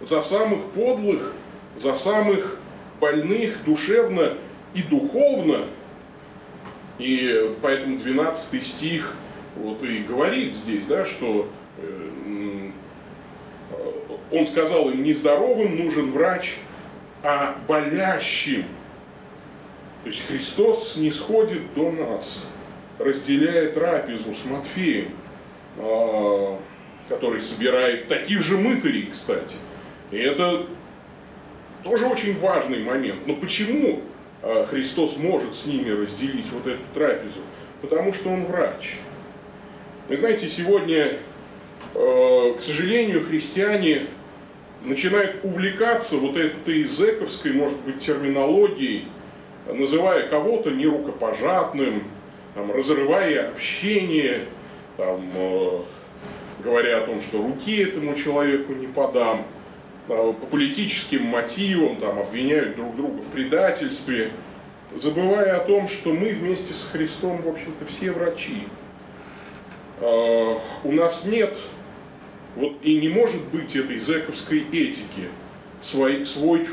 за 0.00 0.20
самых 0.20 0.64
подлых, 0.72 1.32
за 1.78 1.94
самых 1.94 2.58
больных 3.00 3.64
душевно 3.64 4.34
и 4.74 4.82
духовно. 4.82 5.66
И 6.98 7.54
поэтому 7.62 7.98
12 7.98 8.62
стих 8.62 9.14
вот 9.56 9.82
и 9.82 9.98
говорит 9.98 10.54
здесь, 10.54 10.84
да, 10.84 11.04
что 11.04 11.48
э, 11.78 12.70
он 14.30 14.46
сказал 14.46 14.90
им, 14.90 15.02
нездоровым 15.02 15.76
нужен 15.76 16.10
врач, 16.10 16.56
а 17.22 17.56
болящим. 17.68 18.64
То 20.02 20.10
есть 20.10 20.26
Христос 20.26 20.94
снисходит 20.94 21.74
до 21.74 21.92
нас, 21.92 22.46
разделяя 22.98 23.70
трапезу 23.70 24.34
с 24.34 24.44
Матфеем, 24.44 25.12
а, 25.78 26.58
который 27.08 27.40
собирает 27.40 28.08
таких 28.08 28.42
же 28.42 28.56
мытарей, 28.56 29.08
кстати. 29.12 29.56
И 30.10 30.16
это 30.18 30.66
тоже 31.84 32.06
очень 32.06 32.36
важный 32.38 32.82
момент. 32.82 33.26
Но 33.26 33.36
почему 33.36 34.02
а, 34.42 34.66
Христос 34.68 35.16
может 35.18 35.54
с 35.54 35.66
ними 35.66 35.90
разделить 35.90 36.50
вот 36.50 36.66
эту 36.66 36.82
трапезу? 36.94 37.40
Потому 37.80 38.12
что 38.12 38.30
Он 38.30 38.44
врач. 38.44 38.96
Вы 40.08 40.16
знаете, 40.16 40.48
сегодня, 40.48 41.12
а, 41.94 42.54
к 42.58 42.60
сожалению, 42.60 43.24
христиане 43.24 44.02
начинают 44.84 45.44
увлекаться 45.44 46.16
вот 46.16 46.36
этой 46.36 46.82
зэковской, 46.84 47.52
может 47.52 47.78
быть, 47.82 48.00
терминологией, 48.00 49.06
называя 49.66 50.28
кого-то 50.28 50.70
нерукопожатным, 50.70 52.04
там, 52.54 52.72
разрывая 52.72 53.50
общение, 53.50 54.46
там, 54.96 55.30
э, 55.34 55.80
говоря 56.62 56.98
о 56.98 57.06
том, 57.06 57.20
что 57.20 57.42
руки 57.42 57.76
этому 57.76 58.14
человеку 58.14 58.72
не 58.72 58.86
подам, 58.86 59.46
э, 60.08 60.34
по 60.40 60.46
политическим 60.46 61.24
мотивам 61.24 61.96
там, 61.96 62.18
обвиняют 62.18 62.76
друг 62.76 62.96
друга 62.96 63.22
в 63.22 63.28
предательстве, 63.28 64.30
забывая 64.94 65.56
о 65.56 65.64
том, 65.64 65.88
что 65.88 66.12
мы 66.12 66.32
вместе 66.34 66.72
с 66.72 66.84
Христом, 66.84 67.42
в 67.42 67.48
общем-то, 67.48 67.86
все 67.86 68.12
врачи. 68.12 68.68
Э, 70.00 70.56
у 70.84 70.92
нас 70.92 71.24
нет 71.24 71.56
вот 72.54 72.74
и 72.82 72.96
не 72.96 73.08
может 73.08 73.42
быть 73.44 73.74
этой 73.76 73.98
зэковской 73.98 74.60
этики, 74.72 75.28
свой, 75.80 76.26
свой. 76.26 76.66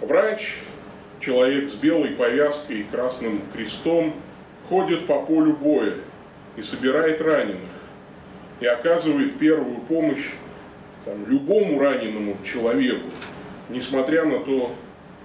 Врач, 0.00 0.58
человек 1.22 1.70
с 1.70 1.74
белой 1.74 2.10
повязкой 2.10 2.80
и 2.80 2.84
красным 2.84 3.42
крестом, 3.54 4.14
ходит 4.68 5.06
по 5.06 5.22
полю 5.22 5.54
боя 5.54 5.94
и 6.56 6.62
собирает 6.62 7.20
раненых, 7.20 7.70
и 8.60 8.66
оказывает 8.66 9.38
первую 9.38 9.78
помощь 9.82 10.30
там, 11.04 11.26
любому 11.26 11.78
раненому 11.78 12.36
человеку, 12.44 13.08
несмотря 13.68 14.24
на 14.24 14.40
то, 14.40 14.74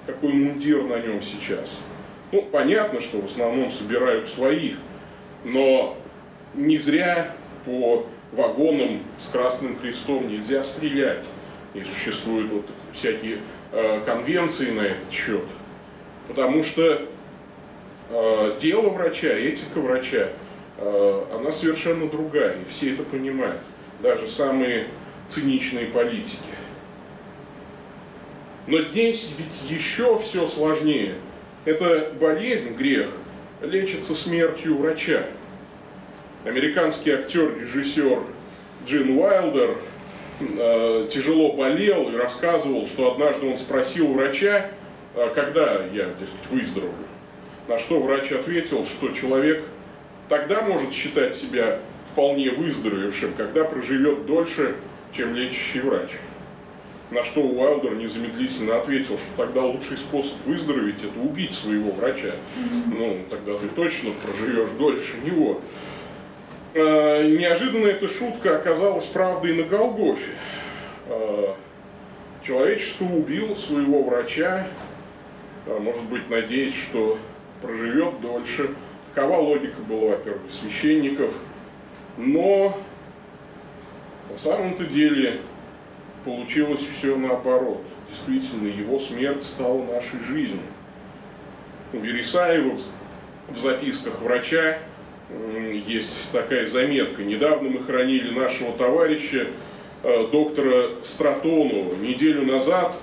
какой 0.05 0.33
мундир 0.33 0.83
на 0.83 0.99
нем 0.99 1.21
сейчас. 1.21 1.79
Ну, 2.31 2.41
понятно, 2.43 3.01
что 3.01 3.21
в 3.21 3.25
основном 3.25 3.71
собирают 3.71 4.27
своих, 4.27 4.77
но 5.43 5.97
не 6.53 6.77
зря 6.77 7.33
по 7.65 8.05
вагоном 8.31 9.01
с 9.19 9.27
красным 9.27 9.77
крестом 9.77 10.27
нельзя 10.27 10.63
стрелять. 10.63 11.25
И 11.73 11.83
существуют 11.83 12.51
вот 12.51 12.69
всякие 12.93 13.39
э, 13.71 14.01
конвенции 14.05 14.71
на 14.71 14.81
этот 14.81 15.11
счет. 15.11 15.43
Потому 16.27 16.63
что 16.63 17.01
э, 18.09 18.57
дело 18.59 18.89
врача, 18.89 19.27
этика 19.27 19.79
врача, 19.79 20.29
э, 20.77 21.25
она 21.33 21.51
совершенно 21.51 22.07
другая, 22.09 22.57
и 22.61 22.65
все 22.65 22.93
это 22.93 23.03
понимают. 23.03 23.61
Даже 24.01 24.27
самые 24.27 24.87
циничные 25.29 25.87
политики. 25.87 26.37
Но 28.67 28.81
здесь 28.81 29.29
ведь 29.37 29.71
еще 29.71 30.19
все 30.19 30.45
сложнее. 30.45 31.15
Это 31.65 32.11
болезнь, 32.19 32.73
грех, 32.75 33.07
лечится 33.61 34.13
смертью 34.13 34.77
врача. 34.77 35.25
Американский 36.45 37.11
актер, 37.11 37.57
режиссер 37.59 38.19
Джин 38.85 39.17
Уайлдер 39.17 39.77
э, 40.39 41.07
тяжело 41.09 41.53
болел 41.53 42.09
и 42.09 42.15
рассказывал, 42.15 42.85
что 42.85 43.11
однажды 43.11 43.47
он 43.47 43.57
спросил 43.57 44.13
врача, 44.13 44.67
«А 44.67 44.69
когда 45.33 45.85
я, 45.85 46.05
дескать, 46.19 46.49
выздоровлю. 46.49 46.93
На 47.67 47.77
что 47.77 47.99
врач 47.99 48.31
ответил, 48.31 48.85
что 48.85 49.09
человек 49.09 49.63
тогда 50.29 50.61
может 50.61 50.93
считать 50.93 51.35
себя 51.35 51.79
вполне 52.11 52.51
выздоровевшим, 52.51 53.33
когда 53.33 53.63
проживет 53.63 54.25
дольше, 54.25 54.75
чем 55.11 55.35
лечащий 55.35 55.81
врач. 55.81 56.11
На 57.09 57.23
что 57.23 57.41
Уайлдер 57.41 57.95
незамедлительно 57.95 58.77
ответил, 58.77 59.17
что 59.17 59.27
тогда 59.37 59.63
лучший 59.63 59.97
способ 59.97 60.35
выздороветь 60.45 61.03
это 61.03 61.19
убить 61.19 61.53
своего 61.53 61.91
врача. 61.91 62.31
Ну, 62.85 63.23
тогда 63.29 63.57
ты 63.57 63.69
точно 63.69 64.11
проживешь 64.25 64.71
дольше 64.71 65.13
него. 65.23 65.61
Э, 66.73 67.23
неожиданно 67.25 67.87
эта 67.87 68.09
шутка 68.09 68.57
оказалась 68.57 69.05
правдой 69.05 69.53
на 69.53 69.63
Голгофе. 69.63 70.31
Э, 71.07 71.53
человечество 72.43 73.05
убило 73.05 73.55
своего 73.55 74.03
врача, 74.03 74.67
может 75.79 76.03
быть, 76.03 76.29
надеясь, 76.29 76.75
что 76.75 77.17
проживет 77.61 78.21
дольше. 78.21 78.69
Такова 79.13 79.37
логика 79.37 79.81
была, 79.81 80.11
во-первых, 80.11 80.51
священников. 80.51 81.33
Но 82.17 82.77
на 84.31 84.39
самом-то 84.39 84.85
деле 84.85 85.41
получилось 86.23 86.85
все 86.97 87.15
наоборот. 87.15 87.83
Действительно, 88.09 88.67
его 88.67 88.99
смерть 88.99 89.43
стала 89.43 89.83
нашей 89.83 90.19
жизнью. 90.19 90.61
У 91.93 91.97
Вересаева 91.97 92.77
в 93.47 93.57
записках 93.57 94.21
врача 94.21 94.77
есть 95.87 96.31
такая 96.31 96.65
заметка. 96.67 97.23
Недавно 97.23 97.69
мы 97.69 97.79
хранили 97.79 98.33
нашего 98.33 98.71
товарища, 98.73 99.47
э, 100.03 100.27
доктора 100.31 101.01
Стратонова. 101.01 101.95
Неделю 101.95 102.45
назад 102.45 102.93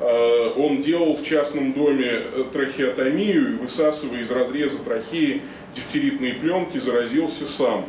он 0.00 0.80
делал 0.80 1.14
в 1.14 1.22
частном 1.22 1.72
доме 1.74 2.08
э, 2.10 2.44
трахеотомию 2.50 3.52
и, 3.52 3.56
высасывая 3.56 4.20
из 4.20 4.30
разреза 4.30 4.78
трахеи 4.78 5.42
дифтеритные 5.74 6.34
пленки, 6.34 6.78
заразился 6.78 7.44
сам. 7.46 7.84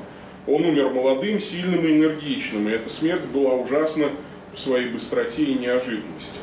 Он 0.46 0.66
умер 0.66 0.90
молодым, 0.90 1.40
сильным 1.40 1.86
и 1.86 1.94
энергичным, 1.94 2.68
и 2.68 2.72
эта 2.72 2.90
смерть 2.90 3.26
была 3.26 3.54
ужасна 3.54 4.10
в 4.54 4.60
своей 4.60 4.90
быстроте 4.90 5.44
и 5.44 5.54
неожиданности. 5.54 6.40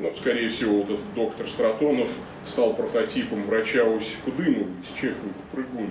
Но, 0.00 0.14
скорее 0.14 0.48
всего, 0.48 0.78
вот 0.78 0.90
этот 0.90 1.14
доктор 1.14 1.46
Стратонов 1.46 2.10
стал 2.44 2.74
прототипом 2.74 3.44
врача 3.44 3.82
Осипа 3.82 4.30
Дымова 4.30 4.68
из 4.82 4.98
Чехова 4.98 5.32
Попрыгуньи. 5.50 5.90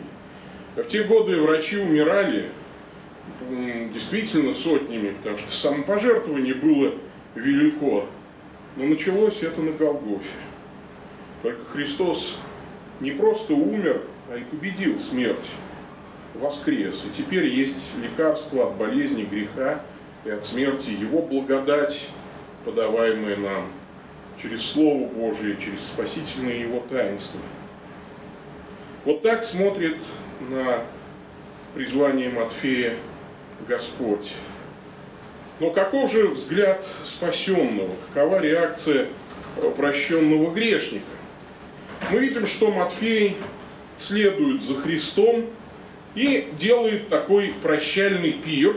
В 0.76 0.84
те 0.84 1.04
годы 1.04 1.40
врачи 1.40 1.78
умирали 1.78 2.46
действительно 3.94 4.54
сотнями, 4.54 5.10
потому 5.10 5.38
что 5.38 5.52
самопожертвование 5.52 6.54
было 6.54 6.94
велико. 7.36 8.06
Но 8.76 8.86
началось 8.86 9.44
это 9.44 9.62
на 9.62 9.72
Голгофе. 9.72 10.36
Только 11.44 11.66
Христос 11.66 12.38
не 13.00 13.12
просто 13.12 13.54
умер, 13.54 14.04
а 14.30 14.38
и 14.38 14.44
победил 14.44 15.00
смерть, 15.00 15.50
воскрес. 16.36 17.04
И 17.06 17.14
теперь 17.14 17.48
есть 17.48 17.90
лекарство 18.02 18.68
от 18.68 18.76
болезни 18.76 19.24
греха 19.24 19.82
и 20.24 20.30
от 20.30 20.46
смерти, 20.46 20.92
Его 20.92 21.22
благодать, 21.22 22.08
подаваемая 22.64 23.38
нам 23.38 23.68
через 24.38 24.64
Слово 24.64 25.08
Божие, 25.08 25.58
через 25.58 25.86
спасительное 25.86 26.58
Его 26.60 26.80
таинство. 26.80 27.40
Вот 29.04 29.22
так 29.22 29.44
смотрит 29.44 29.98
на 30.50 30.84
призвание 31.74 32.30
Матфея 32.30 32.94
Господь. 33.68 34.34
Но 35.62 35.70
каков 35.70 36.12
же 36.12 36.30
взгляд 36.30 36.84
спасенного? 37.04 37.92
Какова 38.16 38.42
реакция 38.42 39.10
прощенного 39.78 40.52
грешника? 40.52 41.06
Мы 42.10 42.18
видим, 42.18 42.48
что 42.48 42.72
Матфей 42.72 43.38
следует 44.00 44.64
за 44.64 44.74
Христом 44.74 45.46
и 46.16 46.48
делает 46.58 47.10
такой 47.10 47.54
прощальный 47.62 48.32
пир. 48.32 48.76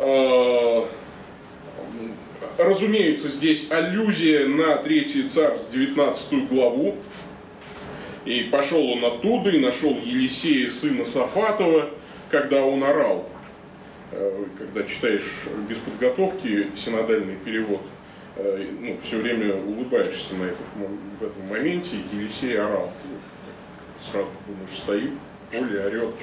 А, 0.00 0.88
разумеется, 2.58 3.28
здесь 3.28 3.70
аллюзия 3.70 4.48
на 4.48 4.78
третий 4.78 5.28
царств, 5.28 5.70
19 5.70 6.48
главу, 6.48 6.96
и 8.24 8.42
пошел 8.50 8.84
он 8.90 9.04
оттуда 9.04 9.50
и 9.50 9.60
нашел 9.60 9.96
Елисея, 10.04 10.68
сына 10.68 11.04
Сафатова, 11.04 11.90
когда 12.28 12.64
он 12.64 12.82
орал. 12.82 13.28
Э, 14.12 14.44
когда 14.58 14.82
читаешь 14.84 15.32
без 15.68 15.78
подготовки 15.78 16.70
синодальный 16.76 17.36
перевод, 17.36 17.82
э, 18.36 18.66
ну, 18.80 18.98
все 19.02 19.18
время 19.18 19.54
улыбаешься 19.54 20.34
на 20.34 20.44
этом, 20.44 20.66
в 21.18 21.24
этом 21.24 21.48
моменте, 21.48 21.96
Елисей 22.12 22.58
орал. 22.58 22.92
Сразу 24.00 24.28
думаешь, 24.46 24.70
стоит, 24.70 25.10
поле 25.50 25.84
орет. 25.84 26.14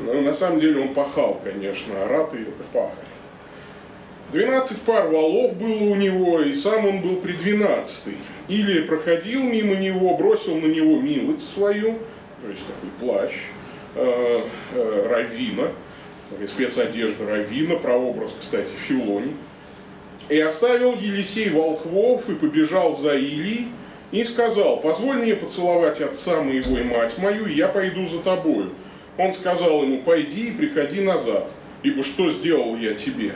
Но 0.00 0.20
на 0.20 0.34
самом 0.34 0.60
деле 0.60 0.80
он 0.80 0.94
пахал, 0.94 1.40
конечно, 1.44 1.94
а 1.96 2.08
раты 2.08 2.38
это 2.38 2.62
пахарь. 2.72 3.14
12 4.32 4.80
пар 4.82 5.08
валов 5.08 5.56
было 5.56 5.84
у 5.84 5.94
него, 5.94 6.40
и 6.40 6.54
сам 6.54 6.86
он 6.86 7.02
был 7.02 7.16
при 7.16 7.32
12 7.32 8.14
Или 8.48 8.80
проходил 8.82 9.42
мимо 9.44 9.76
него, 9.76 10.16
бросил 10.16 10.56
на 10.56 10.66
него 10.66 10.98
милость 10.98 11.52
свою, 11.52 11.98
то 12.42 12.50
есть 12.50 12.64
такой 12.66 12.90
плащ, 12.98 13.32
э, 13.94 14.40
э, 14.74 15.06
равина, 15.08 15.68
спецодежда 16.46 17.26
равина, 17.26 17.76
прообраз, 17.76 18.34
кстати, 18.38 18.72
Филони. 18.74 19.34
И 20.28 20.38
оставил 20.38 20.94
Елисей 20.94 21.50
волхвов 21.50 22.28
и 22.28 22.34
побежал 22.34 22.96
за 22.96 23.14
Илией, 23.14 23.68
и 24.14 24.24
сказал, 24.24 24.80
позволь 24.80 25.16
мне 25.16 25.34
поцеловать 25.34 26.00
отца 26.00 26.40
моего 26.40 26.78
и 26.78 26.84
мать 26.84 27.18
мою, 27.18 27.46
и 27.46 27.54
я 27.54 27.66
пойду 27.66 28.06
за 28.06 28.20
тобою. 28.20 28.70
Он 29.18 29.32
сказал 29.32 29.82
ему, 29.82 30.02
пойди 30.02 30.48
и 30.48 30.52
приходи 30.52 31.00
назад, 31.00 31.50
ибо 31.82 32.02
что 32.04 32.30
сделал 32.30 32.76
я 32.76 32.94
тебе? 32.94 33.32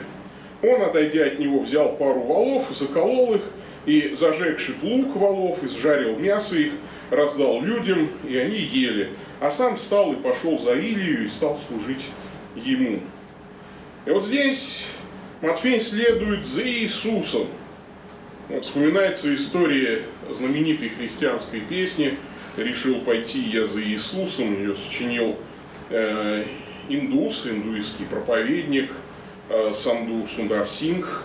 Он, 0.63 0.81
отойдя 0.81 1.25
от 1.25 1.39
него, 1.39 1.59
взял 1.59 1.95
пару 1.97 2.21
валов 2.21 2.71
и 2.71 2.73
заколол 2.73 3.35
их, 3.35 3.41
и, 3.85 4.13
зажегший 4.15 4.75
плуг 4.75 5.15
валов, 5.15 5.63
и 5.63 5.67
сжарил 5.67 6.17
мясо 6.17 6.55
их, 6.55 6.73
раздал 7.11 7.61
людям, 7.61 8.09
и 8.27 8.37
они 8.37 8.57
ели. 8.57 9.09
А 9.41 9.51
сам 9.51 9.75
встал 9.75 10.13
и 10.13 10.15
пошел 10.15 10.57
за 10.57 10.73
Илию 10.73 11.25
и 11.25 11.27
стал 11.27 11.57
служить 11.57 12.05
ему. 12.55 12.99
И 14.05 14.09
вот 14.11 14.25
здесь 14.25 14.87
Матфей 15.41 15.79
следует 15.79 16.45
за 16.45 16.67
Иисусом. 16.67 17.47
Вот 18.47 18.63
вспоминается 18.63 19.33
история 19.33 20.03
знаменитой 20.31 20.89
христианской 20.89 21.61
песни 21.61 22.17
«Решил 22.57 23.01
пойти 23.01 23.39
я 23.39 23.65
за 23.65 23.81
Иисусом», 23.81 24.53
ее 24.53 24.73
сочинил 24.73 25.37
э, 25.89 26.45
индус, 26.89 27.45
индуистский 27.45 28.05
проповедник– 28.05 28.91
Э, 29.49 29.73
Санду 29.73 30.27
Сундар 30.27 30.67
Сингх, 30.67 31.23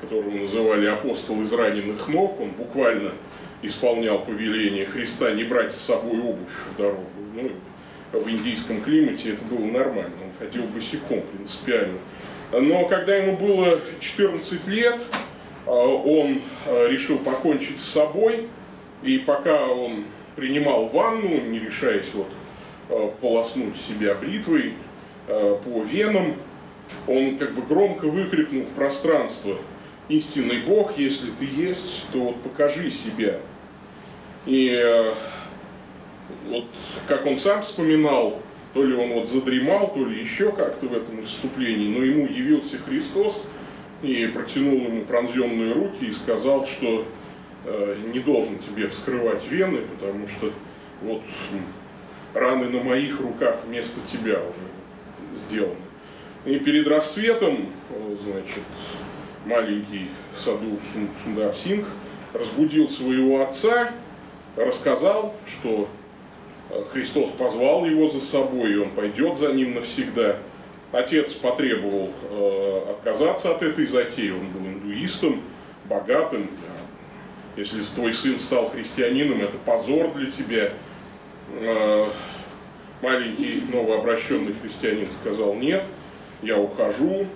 которого 0.00 0.30
называли 0.30 0.86
апостол 0.86 1.42
из 1.42 1.52
раненых 1.52 2.08
ног, 2.08 2.40
он 2.40 2.50
буквально 2.52 3.12
исполнял 3.60 4.24
повеление 4.24 4.86
Христа 4.86 5.32
не 5.32 5.44
брать 5.44 5.74
с 5.74 5.76
собой 5.76 6.18
обувь 6.18 6.48
в 6.72 6.78
дорогу. 6.78 7.04
Ну, 7.34 7.50
в 8.12 8.28
индийском 8.28 8.80
климате 8.82 9.32
это 9.32 9.44
было 9.44 9.64
нормально, 9.64 10.14
он 10.24 10.32
ходил 10.38 10.64
босиком 10.64 11.22
принципиально. 11.22 11.98
Но 12.52 12.86
когда 12.86 13.16
ему 13.16 13.36
было 13.36 13.78
14 14.00 14.66
лет, 14.68 14.96
э, 15.66 15.70
он 15.70 16.40
э, 16.66 16.88
решил 16.88 17.18
покончить 17.18 17.80
с 17.80 17.84
собой, 17.84 18.48
и 19.02 19.18
пока 19.18 19.66
он 19.66 20.04
принимал 20.36 20.86
ванну, 20.88 21.40
не 21.40 21.58
решаясь 21.58 22.10
вот 22.12 22.28
полоснуть 23.20 23.76
себя 23.76 24.14
бритвой 24.14 24.74
по 25.26 25.82
венам, 25.82 26.36
он 27.06 27.36
как 27.36 27.52
бы 27.52 27.62
громко 27.62 28.06
выкрикнул 28.06 28.64
в 28.64 28.70
пространство, 28.70 29.56
истинный 30.08 30.60
Бог, 30.60 30.96
если 30.96 31.30
ты 31.30 31.44
есть, 31.44 32.06
то 32.12 32.18
вот 32.18 32.42
покажи 32.42 32.90
себя. 32.90 33.40
И 34.46 35.12
вот 36.48 36.64
как 37.06 37.26
он 37.26 37.38
сам 37.38 37.62
вспоминал, 37.62 38.40
то 38.74 38.84
ли 38.84 38.94
он 38.94 39.12
вот 39.12 39.28
задремал, 39.28 39.92
то 39.94 40.04
ли 40.04 40.18
еще 40.18 40.52
как-то 40.52 40.86
в 40.86 40.92
этом 40.92 41.16
выступлении, 41.16 41.88
но 41.88 42.04
ему 42.04 42.26
явился 42.26 42.78
Христос 42.78 43.42
и 44.02 44.26
протянул 44.26 44.74
ему 44.74 45.02
пронзенные 45.02 45.72
руки 45.72 46.04
и 46.04 46.12
сказал, 46.12 46.66
что 46.66 47.06
э, 47.64 47.96
не 48.12 48.20
должен 48.20 48.58
тебе 48.58 48.86
вскрывать 48.86 49.48
вены, 49.48 49.80
потому 49.80 50.26
что 50.26 50.52
вот 51.02 51.22
раны 52.34 52.68
на 52.68 52.82
моих 52.82 53.20
руках 53.20 53.60
вместо 53.66 54.00
тебя 54.06 54.40
уже 54.40 55.36
сделаны. 55.36 55.76
И 56.44 56.58
перед 56.58 56.86
рассветом, 56.86 57.70
значит, 58.22 58.62
маленький 59.46 60.08
Саду 60.36 60.78
Сундар 61.24 61.54
Сингх 61.54 61.88
разбудил 62.32 62.88
своего 62.88 63.42
отца, 63.42 63.90
рассказал, 64.56 65.34
что 65.46 65.88
э, 65.88 66.05
Христос 66.92 67.30
позвал 67.30 67.86
его 67.86 68.08
за 68.08 68.20
собой, 68.20 68.72
и 68.72 68.76
он 68.76 68.90
пойдет 68.90 69.38
за 69.38 69.52
ним 69.52 69.74
навсегда. 69.74 70.38
Отец 70.92 71.32
потребовал 71.32 72.10
э, 72.30 72.90
отказаться 72.90 73.52
от 73.52 73.62
этой 73.62 73.86
затеи, 73.86 74.30
он 74.30 74.48
был 74.48 74.60
индуистом, 74.60 75.42
богатым. 75.84 76.50
Если 77.56 77.82
твой 77.82 78.12
сын 78.12 78.38
стал 78.38 78.70
христианином, 78.70 79.40
это 79.40 79.58
позор 79.58 80.12
для 80.14 80.30
тебя. 80.30 80.72
Э, 81.60 82.06
маленький 83.02 83.62
новообращенный 83.72 84.54
христианин 84.60 85.08
сказал 85.20 85.54
нет– 85.54 85.84
я 86.42 86.58
ухожу, 86.58 87.26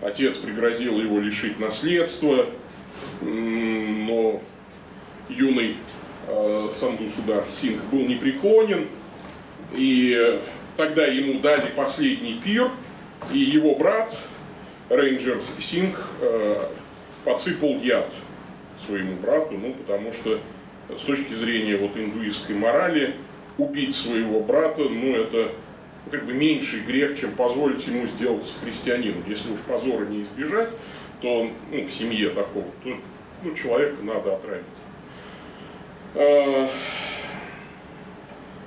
отец 0.00 0.38
пригрозил 0.38 1.00
его 1.00 1.18
лишить 1.18 1.58
наследства, 1.58 2.46
но 3.20 4.40
юный 5.28 5.76
э, 6.28 6.68
Санду 6.74 7.08
Судар 7.08 7.44
Сингх 7.60 7.84
был 7.84 8.00
непреклонен, 8.00 8.86
и 9.72 10.40
тогда 10.76 11.06
ему 11.06 11.40
дали 11.40 11.70
последний 11.76 12.40
пир, 12.42 12.70
и 13.32 13.38
его 13.38 13.74
брат, 13.74 14.16
рейнджер 14.88 15.40
Сингх, 15.58 16.08
э, 16.20 16.68
подсыпал 17.24 17.76
яд 17.78 18.10
своему 18.86 19.16
брату, 19.16 19.58
ну, 19.58 19.74
потому 19.74 20.12
что 20.12 20.40
с 20.96 21.02
точки 21.02 21.34
зрения 21.34 21.76
вот 21.76 21.96
индуистской 21.96 22.54
морали 22.54 23.16
убить 23.58 23.94
своего 23.94 24.40
брата, 24.40 24.82
ну, 24.82 25.14
это 25.14 25.52
как 26.10 26.24
бы 26.24 26.32
меньший 26.32 26.80
грех, 26.80 27.18
чем 27.18 27.32
позволить 27.32 27.86
ему 27.86 28.06
сделаться 28.06 28.54
христианином. 28.62 29.22
Если 29.26 29.50
уж 29.50 29.60
позора 29.60 30.06
не 30.06 30.22
избежать, 30.22 30.70
то 31.20 31.50
ну, 31.72 31.84
в 31.84 31.92
семье 31.92 32.30
такого, 32.30 32.66
то 32.84 32.96
ну, 33.42 33.54
человека 33.54 33.96
надо 34.02 34.36
отравить. 34.36 34.64
А, 36.14 36.68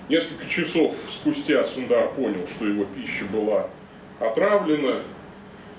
несколько 0.10 0.48
часов 0.48 0.96
спустя 1.10 1.64
Сундар 1.64 2.10
понял, 2.10 2.46
что 2.46 2.68
его 2.68 2.86
пища 2.86 3.26
была 3.26 3.70
отравлена, 4.20 5.00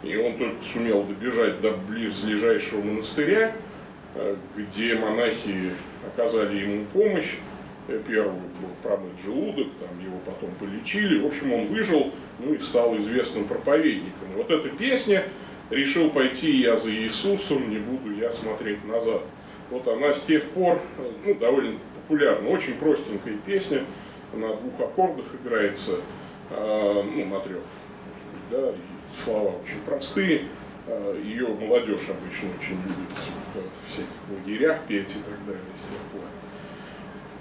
и 0.02 0.16
он 0.16 0.36
только 0.36 0.64
сумел 0.64 1.04
добежать 1.04 1.60
до 1.60 1.72
близлежащего 1.72 2.82
монастыря, 2.82 3.54
э, 4.16 4.36
где 4.56 4.96
монахи 4.96 5.70
оказали 6.06 6.58
ему 6.58 6.84
помощь. 6.86 7.34
Первый 8.06 8.32
был 8.32 8.70
промыт 8.82 9.12
желудок, 9.22 9.66
там 9.80 10.04
его 10.04 10.18
потом 10.24 10.50
полечили. 10.54 11.20
В 11.20 11.26
общем, 11.26 11.52
он 11.52 11.66
выжил, 11.66 12.12
ну 12.38 12.54
и 12.54 12.58
стал 12.58 12.96
известным 12.98 13.44
проповедником. 13.44 14.32
И 14.32 14.36
вот 14.36 14.50
эта 14.52 14.68
песня 14.68 15.24
«Решил 15.68 16.10
пойти 16.10 16.58
я 16.58 16.76
за 16.76 16.90
Иисусом, 16.90 17.70
не 17.70 17.78
буду 17.78 18.14
я 18.14 18.30
смотреть 18.32 18.84
назад». 18.84 19.22
Вот 19.72 19.88
она 19.88 20.12
с 20.12 20.20
тех 20.20 20.50
пор 20.50 20.78
ну, 21.24 21.34
довольно 21.34 21.78
популярна, 21.94 22.46
очень 22.50 22.74
простенькая 22.74 23.38
песня, 23.46 23.84
на 24.34 24.48
двух 24.48 24.78
аккордах 24.78 25.24
играется, 25.42 25.92
э, 26.50 27.02
ну, 27.02 27.24
на 27.24 27.40
трех, 27.40 27.62
может 28.06 28.24
быть, 28.30 28.50
да, 28.50 28.68
и 28.68 29.24
слова 29.24 29.54
очень 29.62 29.80
простые. 29.86 30.42
А, 30.86 31.18
Ее 31.22 31.46
молодежь 31.48 32.02
обычно 32.10 32.50
очень 32.58 32.76
любит 32.82 33.08
в 33.54 33.90
всяких 33.90 34.08
лагерях 34.30 34.80
петь 34.86 35.12
и 35.12 35.20
так 35.20 35.46
далее 35.46 35.62
с 35.74 35.80
тех 35.80 35.98
пор. 36.12 36.22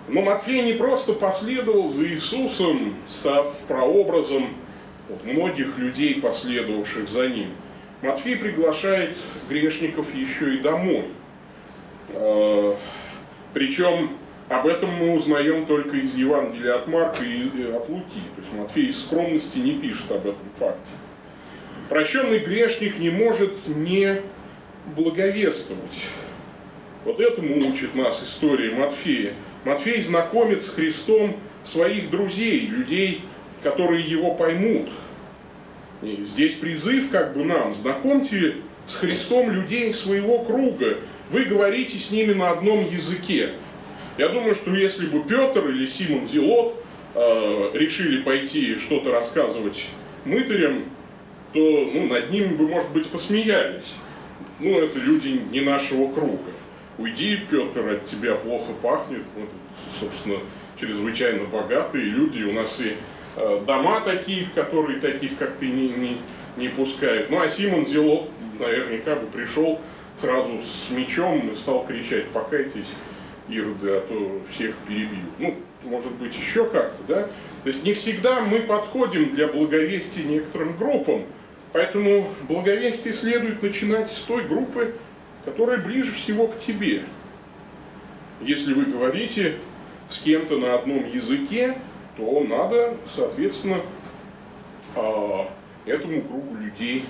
Но 0.07 0.21
Матфей 0.21 0.61
не 0.61 0.73
просто 0.73 1.11
последовал 1.11 1.89
за 1.89 2.07
Иисусом, 2.07 2.95
став 3.09 3.53
прообразом 3.67 4.55
вот, 5.09 5.25
многих 5.25 5.77
людей, 5.77 6.21
последовавших 6.21 7.09
за 7.09 7.27
ним. 7.27 7.49
Матфей 8.01 8.37
приглашает 8.37 9.17
грешников 9.49 10.15
еще 10.15 10.55
и 10.55 10.59
домой. 10.59 11.09
А, 12.13 12.77
Причем 13.53 14.17
об 14.49 14.67
этом 14.67 14.91
мы 14.91 15.15
узнаем 15.15 15.65
только 15.65 15.97
из 15.97 16.15
Евангелия 16.15 16.75
от 16.75 16.87
Марка 16.87 17.23
и 17.23 17.63
от 17.71 17.89
Луки. 17.89 18.21
То 18.35 18.41
есть 18.41 18.53
Матфей 18.53 18.87
из 18.87 18.99
скромности 18.99 19.59
не 19.59 19.73
пишет 19.73 20.11
об 20.11 20.27
этом 20.27 20.47
факте. 20.57 20.91
Прощенный 21.89 22.39
грешник 22.39 22.99
не 22.99 23.09
может 23.09 23.67
не 23.67 24.21
благовествовать. 24.95 26.05
Вот 27.03 27.19
этому 27.19 27.57
учит 27.67 27.95
нас 27.95 28.23
история 28.23 28.71
Матфея. 28.71 29.33
Матфей 29.65 30.01
знакомит 30.01 30.63
с 30.63 30.69
Христом 30.69 31.35
своих 31.63 32.09
друзей, 32.09 32.67
людей, 32.67 33.21
которые 33.63 34.03
его 34.03 34.33
поймут. 34.35 34.89
И 36.01 36.23
здесь 36.25 36.55
призыв 36.55 37.09
как 37.09 37.33
бы 37.33 37.43
нам, 37.43 37.73
знакомьте 37.73 38.55
с 38.87 38.95
Христом 38.95 39.51
людей 39.51 39.93
своего 39.93 40.43
круга. 40.43 40.97
Вы 41.31 41.45
говорите 41.45 41.97
с 41.97 42.11
ними 42.11 42.33
на 42.33 42.49
одном 42.49 42.85
языке. 42.91 43.53
Я 44.17 44.27
думаю, 44.27 44.53
что 44.53 44.75
если 44.75 45.05
бы 45.05 45.23
Петр 45.23 45.69
или 45.69 45.85
Симон 45.85 46.27
Зелот 46.27 46.75
э, 47.15 47.71
решили 47.73 48.21
пойти 48.21 48.75
что-то 48.75 49.11
рассказывать 49.11 49.85
мытарям, 50.25 50.83
то 51.53 51.59
ну, 51.93 52.07
над 52.07 52.31
ними 52.31 52.47
бы, 52.47 52.67
может 52.67 52.91
быть, 52.91 53.07
посмеялись. 53.07 53.93
Ну, 54.59 54.77
это 54.77 54.99
люди 54.99 55.41
не 55.51 55.61
нашего 55.61 56.11
круга. 56.11 56.51
Уйди, 56.97 57.37
Петр, 57.49 57.87
от 57.87 58.03
тебя 58.03 58.35
плохо 58.35 58.73
пахнет. 58.81 59.23
Вот, 59.37 59.49
собственно, 60.01 60.35
чрезвычайно 60.77 61.45
богатые 61.45 62.05
люди. 62.05 62.43
У 62.43 62.51
нас 62.51 62.81
и 62.81 62.97
э, 63.37 63.63
дома 63.65 64.01
такие, 64.01 64.43
в 64.43 64.51
которые 64.51 64.99
таких, 64.99 65.37
как 65.37 65.55
ты, 65.55 65.67
не, 65.67 65.87
не, 65.87 66.17
не 66.57 66.67
пускают. 66.67 67.29
Ну, 67.29 67.39
а 67.39 67.47
Симон 67.47 67.85
Зелот 67.87 68.29
наверняка 68.59 69.15
бы 69.15 69.27
пришел 69.27 69.79
сразу 70.15 70.59
с 70.59 70.89
мечом 70.91 71.49
и 71.49 71.53
стал 71.53 71.85
кричать, 71.85 72.27
покайтесь, 72.27 72.87
Ироды, 73.47 73.89
а 73.89 74.01
то 74.01 74.41
всех 74.49 74.75
перебьют. 74.87 75.29
Ну, 75.39 75.55
может 75.83 76.11
быть, 76.13 76.37
еще 76.37 76.65
как-то, 76.65 77.03
да? 77.07 77.23
То 77.63 77.67
есть 77.67 77.83
не 77.83 77.93
всегда 77.93 78.41
мы 78.41 78.59
подходим 78.59 79.31
для 79.31 79.47
благовестия 79.47 80.23
некоторым 80.23 80.77
группам, 80.77 81.25
поэтому 81.73 82.27
благовестие 82.47 83.13
следует 83.13 83.61
начинать 83.61 84.11
с 84.11 84.21
той 84.21 84.43
группы, 84.43 84.95
которая 85.45 85.77
ближе 85.77 86.11
всего 86.11 86.47
к 86.47 86.57
тебе. 86.57 87.03
Если 88.41 88.73
вы 88.73 88.85
говорите 88.85 89.55
с 90.07 90.19
кем-то 90.19 90.57
на 90.57 90.75
одном 90.75 91.07
языке, 91.07 91.77
то 92.17 92.43
надо, 92.43 92.95
соответственно, 93.05 93.77
а, 94.95 95.47
этому 95.85 96.21
кругу 96.21 96.55
людей 96.55 97.05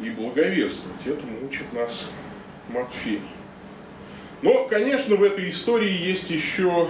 и 0.00 0.10
благовествовать. 0.10 1.06
Этому 1.06 1.46
учит 1.46 1.72
нас 1.72 2.06
Матфей. 2.68 3.20
Но, 4.42 4.66
конечно, 4.66 5.16
в 5.16 5.22
этой 5.22 5.48
истории 5.48 5.90
есть 5.90 6.30
еще 6.30 6.88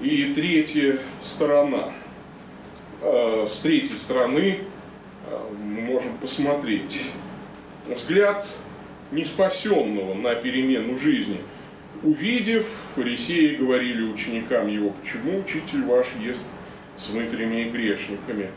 и 0.00 0.32
третья 0.34 0.98
сторона. 1.20 1.92
А, 3.02 3.46
с 3.46 3.58
третьей 3.58 3.98
стороны 3.98 4.58
а, 5.26 5.52
мы 5.52 5.82
можем 5.82 6.16
посмотреть 6.18 7.10
взгляд 7.86 8.46
неспасенного 9.10 10.14
на 10.14 10.34
перемену 10.34 10.96
жизни. 10.96 11.40
Увидев, 12.02 12.66
фарисеи 12.94 13.56
говорили 13.56 14.02
ученикам 14.02 14.66
его, 14.68 14.90
почему 14.90 15.40
учитель 15.40 15.84
ваш 15.84 16.06
ест 16.20 16.40
с 16.96 17.10
мытарями 17.10 17.62
и 17.62 17.70
грешниками. 17.70 18.50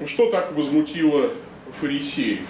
Ну, 0.00 0.06
что 0.06 0.30
так 0.30 0.52
возмутило 0.56 1.32
фарисеев? 1.72 2.48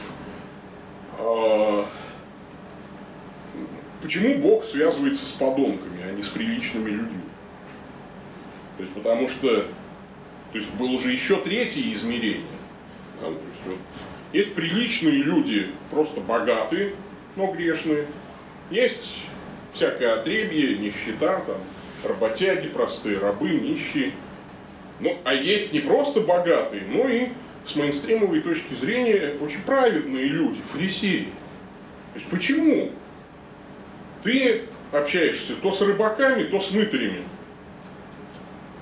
Почему 4.02 4.38
Бог 4.38 4.64
связывается 4.64 5.24
с 5.24 5.30
подонками, 5.30 6.02
а 6.02 6.12
не 6.12 6.22
с 6.22 6.28
приличными 6.28 6.90
людьми? 6.90 7.22
То 8.76 8.82
есть 8.82 8.92
потому 8.92 9.28
что 9.28 9.66
то 10.52 10.58
есть 10.58 10.70
было 10.74 10.98
же 10.98 11.10
еще 11.10 11.36
третье 11.36 11.80
измерение. 11.92 12.44
Да, 13.20 13.28
то 13.28 13.32
есть, 13.32 13.66
вот, 13.66 13.78
есть 14.32 14.54
приличные 14.54 15.22
люди, 15.22 15.68
просто 15.90 16.20
богатые, 16.20 16.94
но 17.36 17.52
грешные. 17.52 18.06
Есть 18.70 19.22
всякое 19.72 20.14
отребье, 20.14 20.76
нищета, 20.78 21.40
там, 21.40 21.58
работяги, 22.04 22.68
простые 22.68 23.18
рабы, 23.18 23.50
нищие. 23.50 24.12
Ну, 25.00 25.16
а 25.24 25.34
есть 25.34 25.72
не 25.72 25.80
просто 25.80 26.20
богатые, 26.20 26.84
но 26.86 27.08
и 27.08 27.28
с 27.64 27.76
мейнстримовой 27.76 28.40
точки 28.40 28.74
зрения 28.74 29.36
очень 29.40 29.62
праведные 29.62 30.26
люди, 30.26 30.60
фарисеи. 30.60 31.24
То 32.12 32.18
есть 32.18 32.28
почему 32.28 32.90
ты 34.22 34.62
общаешься 34.92 35.54
то 35.56 35.72
с 35.72 35.80
рыбаками, 35.80 36.44
то 36.44 36.60
с 36.60 36.70
мытарями? 36.70 37.22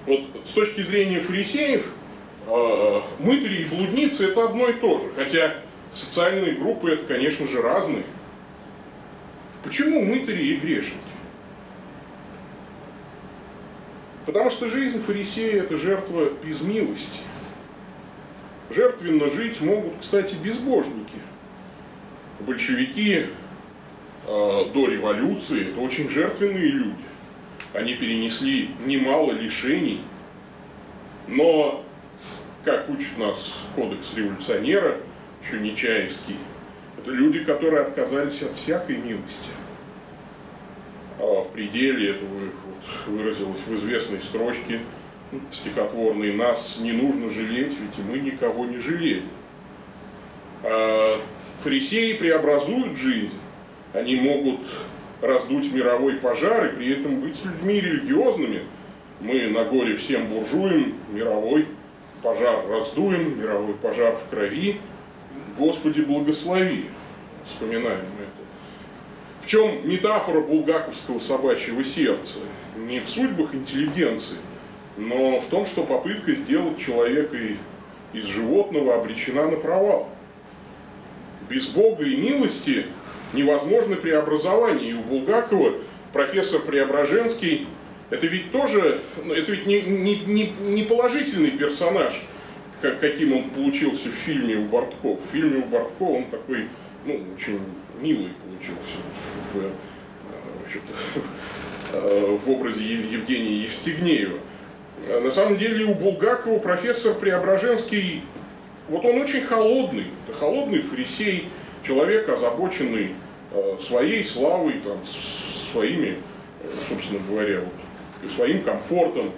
Вот 0.07 0.21
с 0.45 0.53
точки 0.53 0.83
зрения 0.83 1.21
фарисеев, 1.21 1.93
а, 2.47 3.05
мытари 3.19 3.63
и 3.63 3.65
блудницы 3.65 4.25
это 4.25 4.45
одно 4.45 4.69
и 4.69 4.73
то 4.73 4.99
же. 4.99 5.13
Хотя 5.17 5.55
социальные 5.93 6.55
группы 6.55 6.91
это, 6.91 7.07
конечно 7.07 7.47
же, 7.47 7.63
разные. 7.63 8.05
Почему 9.63 10.03
мытари 10.03 10.43
и 10.43 10.57
грешники? 10.57 10.97
Потому 14.27 14.51
что 14.51 14.69
жизнь 14.69 15.01
фарисея– 15.01 15.63
это 15.65 15.77
жертва 15.77 16.31
без 16.45 16.61
милости. 16.61 17.21
Жертвенно 18.71 19.29
жить 19.29 19.61
могут, 19.61 19.95
кстати, 20.01 20.37
безбожники. 20.37 21.19
Большевики 22.41 23.27
до 24.27 24.87
революции– 24.87 25.69
это 25.71 25.81
очень 25.81 26.09
жертвенные 26.09 26.69
люди. 26.69 27.05
Они 27.73 27.95
перенесли 27.95 28.71
немало 28.85 29.33
лишений, 29.33 30.01
но, 31.29 31.85
как 32.65 32.89
учит 32.89 33.17
нас 33.19 33.55
кодекс 33.77 34.15
революционера, 34.15 34.99
еще 35.43 35.61
Нечаевский, 35.61 36.37
это 36.99 37.13
люди, 37.13 37.45
которые 37.45 37.83
отказались 37.83 38.43
от 38.43 38.55
всякой 38.55 38.99
милости. 38.99 39.51
А 41.19 41.43
в 41.45 41.53
пределе 41.53 42.11
этого 42.11 42.29
вот, 42.39 43.07
выразилось 43.07 43.61
в 43.67 43.75
известной 43.75 44.21
строчке 44.21 44.81
стихотворной 45.51 46.33
«Нас 46.35 46.79
не 46.81 46.93
нужно 46.93 47.31
жалеть, 47.31 47.79
ведь 47.79 47.99
и 47.99 48.03
мы 48.03 48.19
никого 48.19 48.67
не 48.67 48.79
жалели». 48.79 49.25
А 50.63 51.21
фарисеи 51.63 52.15
преобразуют 52.15 52.97
жизнь. 52.97 53.33
Они 53.93 54.17
могут 54.17 54.61
раздуть 55.21 55.73
мировой 55.73 56.15
пожар 56.15 56.67
и 56.67 56.77
при 56.77 56.93
этом 56.93 57.21
быть 57.21 57.45
людьми 57.45 57.81
религиозными. 57.81 58.63
Мы 59.21 59.49
на 59.49 59.65
горе 59.65 59.97
всем 59.97 60.29
буржуям 60.29 60.95
мировой 61.11 61.67
пожар 62.23 62.67
раздуем, 62.69 63.39
мировой 63.39 63.75
пожар 63.75 64.15
в 64.15 64.31
крови, 64.31 64.81
Господи, 65.59 66.01
благослови. 66.03 66.87
Вспоминаем 67.45 67.99
это. 67.99 68.41
В 69.43 69.47
чем 69.47 69.89
метафора 69.89 70.41
булгаковского 70.41 71.19
собачьего 71.19 71.83
сердца? 71.83 72.39
Не 72.77 73.01
в 73.01 73.09
судьбах 73.09 73.55
интеллигенции, 73.55 74.37
но 74.97 75.41
в 75.41 75.47
том, 75.47 75.67
что 75.67 75.83
попытка 75.83 76.35
сделать 76.35 76.79
человека 76.79 77.37
из 78.13 78.25
животного 78.25 78.95
обречена 78.95 79.51
на 79.51 79.57
провал. 79.57 80.09
Без 81.49 81.67
Бога 81.69 82.05
и 82.05 82.17
милости 82.17 82.87
невозможно 83.33 83.97
преобразование. 83.97 84.91
И 84.91 84.95
у 84.95 85.03
Булгакова 85.03 85.75
профессор 86.13 86.61
Преображенский, 86.61 87.67
это 88.11 88.27
ведь 88.27 88.53
тоже, 88.53 89.01
ну, 89.25 89.33
это 89.33 89.53
ведь 89.53 89.67
не, 89.67 89.81
не, 89.81 90.17
не, 90.17 90.53
не 90.61 90.83
положительный 90.83 91.51
персонаж– 91.51 92.23
как, 92.81 93.01
каким 93.01 93.37
он 93.37 93.51
получился 93.51 94.09
в 94.09 94.13
фильме 94.13 94.57
у 94.57 94.65
Бортков. 94.65 95.21
В 95.21 95.33
фильме 95.33 95.63
у 95.63 95.65
Бортков 95.67 96.11
он 96.11 96.25
такой, 96.25 96.69
ну, 97.05 97.21
очень 97.35 97.61
милый 98.01 98.31
получился 98.45 98.97
в, 99.53 99.59
э, 99.59 99.71
э, 101.93 102.39
в 102.45 102.51
образе 102.51 102.83
Евгения 102.83 103.63
Евстигнеева. 103.63 104.39
А 105.09 105.21
на 105.21 105.31
самом 105.31 105.57
деле 105.57 105.85
у 105.87 105.95
Булгакова 105.95 106.59
профессор 106.59 107.15
Преображенский, 107.15 108.23
вот 108.89 109.05
он 109.05 109.21
очень 109.21 109.43
холодный, 109.43 110.07
холодный 110.39 110.81
фарисей, 110.81 111.49
человек, 111.83 112.29
озабоченный 112.29 113.15
э, 113.53 113.77
своей 113.79 114.25
славой, 114.25 114.81
там, 114.81 114.99
своими, 115.05 116.19
собственно 116.89 117.21
говоря, 117.29 117.61
вот, 117.61 118.31
своим 118.31 118.63
комфортом, 118.63 119.31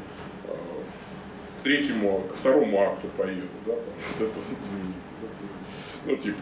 третьему, 1.63 2.25
ко 2.29 2.35
второму 2.35 2.81
акту 2.83 3.09
поеду, 3.17 3.49
да, 3.67 3.75
там, 3.75 3.85
вот 4.19 4.29
это 4.29 4.39
вот 4.39 4.59
знаменитый, 4.69 5.13
да, 5.23 5.29
ну, 6.07 6.17
типа, 6.17 6.41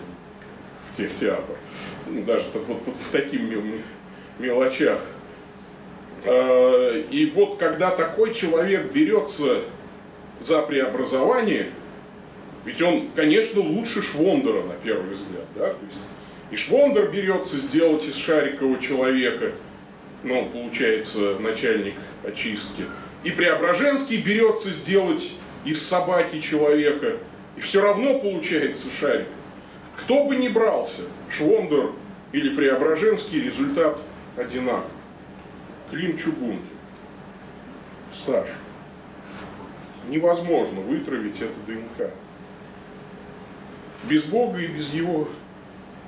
в 0.90 0.96
техтеатр. 0.96 1.56
Ну, 2.06 2.22
даже 2.24 2.46
вот, 2.54 2.66
вот, 2.66 2.82
вот 2.86 2.96
в 2.96 3.12
таких 3.12 3.40
мелочах. 4.38 5.00
И 6.26 7.32
вот 7.34 7.56
когда 7.56 7.90
такой 7.90 8.34
человек 8.34 8.92
берется 8.92 9.62
за 10.40 10.62
преобразование, 10.62 11.70
ведь 12.70 12.82
он, 12.82 13.08
конечно, 13.16 13.60
лучше 13.60 14.00
Швондера 14.00 14.62
на 14.62 14.74
первый 14.74 15.14
взгляд, 15.14 15.44
да, 15.56 15.70
то 15.70 15.84
есть 15.84 15.98
и 16.52 16.56
Швондер 16.56 17.10
берется 17.10 17.56
сделать 17.56 18.04
из 18.04 18.14
Шарикова 18.14 18.80
человека, 18.80 19.50
ну, 20.22 20.48
получается, 20.52 21.36
начальник 21.40 21.94
очистки, 22.24 22.84
и 23.24 23.32
Преображенский 23.32 24.22
берется 24.22 24.70
сделать 24.70 25.32
из 25.64 25.84
собаки 25.84 26.38
человека, 26.40 27.16
и 27.56 27.60
все 27.60 27.82
равно 27.82 28.20
получается 28.20 28.88
шарик. 28.88 29.26
Кто 29.96 30.24
бы 30.24 30.36
ни 30.36 30.46
брался, 30.46 31.02
Швондер 31.28 31.90
или 32.30 32.54
Преображенский, 32.54 33.42
результат 33.42 33.98
одинаков. 34.36 34.92
Клим 35.90 36.16
Чугункин. 36.16 36.62
Стаж. 38.12 38.46
Невозможно 40.08 40.80
вытравить 40.80 41.40
это 41.40 41.54
ДНК. 41.66 42.10
Без 44.08 44.24
Бога 44.24 44.58
и 44.60 44.66
без 44.66 44.92
Его 44.92 45.28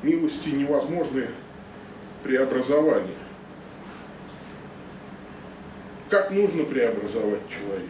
милости 0.02 0.48
невозможны 0.48 1.26
преобразования 2.22 3.16
как 6.12 6.30
нужно 6.30 6.64
преобразовать 6.64 7.40
человека. 7.48 7.88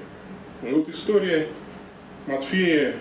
И 0.62 0.72
вот 0.72 0.88
история 0.88 1.48
Матфея 2.28 2.94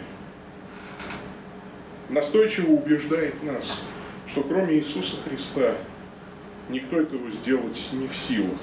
настойчиво 2.09 2.71
убеждает 2.71 3.43
нас, 3.43 3.83
что 4.25 4.41
кроме 4.41 4.77
Иисуса 4.77 5.17
Христа 5.23 5.75
никто 6.69 6.99
этого 6.99 7.29
сделать 7.29 7.79
не 7.91 8.07
в 8.07 8.15
силах. 8.15 8.57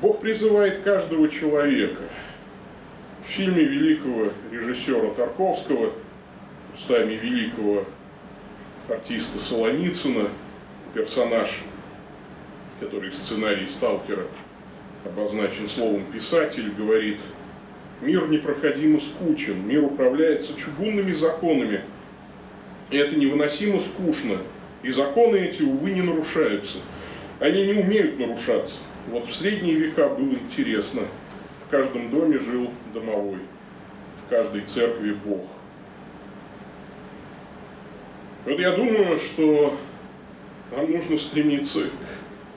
Бог 0.00 0.20
призывает 0.20 0.78
каждого 0.82 1.28
человека. 1.28 2.02
В 3.24 3.28
фильме 3.28 3.62
великого 3.62 4.32
режиссера 4.50 5.14
Тарковского, 5.14 5.92
устами 6.78 7.14
великого 7.14 7.84
артиста 8.88 9.40
Солоницына, 9.40 10.28
персонаж, 10.94 11.58
который 12.78 13.10
в 13.10 13.16
сценарии 13.16 13.66
«Сталкера» 13.66 14.26
обозначен 15.04 15.66
словом 15.66 16.04
«писатель», 16.12 16.70
говорит, 16.70 17.18
мир 18.00 18.28
непроходимо 18.28 19.00
скучен, 19.00 19.66
мир 19.66 19.82
управляется 19.82 20.56
чугунными 20.56 21.12
законами, 21.14 21.82
и 22.92 22.96
это 22.96 23.16
невыносимо 23.16 23.80
скучно, 23.80 24.38
и 24.84 24.92
законы 24.92 25.36
эти, 25.36 25.62
увы, 25.62 25.90
не 25.90 26.02
нарушаются. 26.02 26.78
Они 27.40 27.66
не 27.66 27.72
умеют 27.72 28.20
нарушаться. 28.20 28.78
Вот 29.08 29.26
в 29.26 29.34
средние 29.34 29.74
века 29.74 30.08
было 30.10 30.30
интересно. 30.30 31.02
В 31.66 31.70
каждом 31.70 32.08
доме 32.10 32.38
жил 32.38 32.70
домовой, 32.94 33.40
в 34.24 34.30
каждой 34.30 34.62
церкви 34.62 35.12
Бог. 35.12 35.44
Вот 38.44 38.58
я 38.58 38.72
думаю, 38.72 39.18
что 39.18 39.78
нам 40.74 40.90
нужно 40.90 41.16
стремиться 41.16 41.80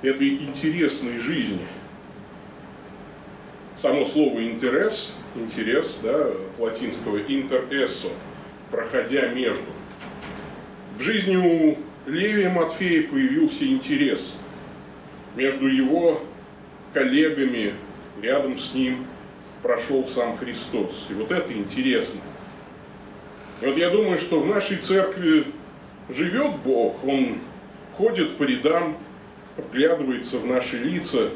к 0.02 0.06
этой 0.06 0.30
интересной 0.30 1.18
жизни. 1.18 1.66
Само 3.76 4.06
слово 4.06 4.44
«интерес», 4.44 5.14
интерес, 5.36 6.00
да, 6.04 6.28
от 6.28 6.60
латинского 6.60 7.20
«интерессо», 7.20 8.10
проходя 8.70 9.28
между. 9.30 9.66
В 10.96 11.02
жизни 11.02 11.36
у 11.36 11.78
Левия 12.10 12.50
Матфея 12.50 13.08
появился 13.08 13.66
интерес 13.66 14.36
между 15.36 15.68
его 15.68 16.22
коллегами, 16.94 17.74
рядом 18.22 18.58
с 18.58 18.74
ним 18.74 19.06
прошел 19.62 20.06
сам 20.06 20.38
Христос. 20.38 21.08
И 21.10 21.14
вот 21.14 21.32
это 21.32 21.54
интересно. 21.54 22.22
И 23.62 23.66
вот 23.66 23.78
я 23.78 23.90
думаю, 23.90 24.18
что 24.18 24.42
в 24.42 24.48
нашей 24.48 24.78
церкви 24.78 25.46
живет 26.10 26.58
Бог, 26.64 27.04
Он 27.04 27.38
ходит 27.96 28.38
по 28.38 28.44
рядам, 28.44 28.98
вглядывается 29.58 30.38
в 30.38 30.46
наши 30.46 30.78
лица. 30.78 31.30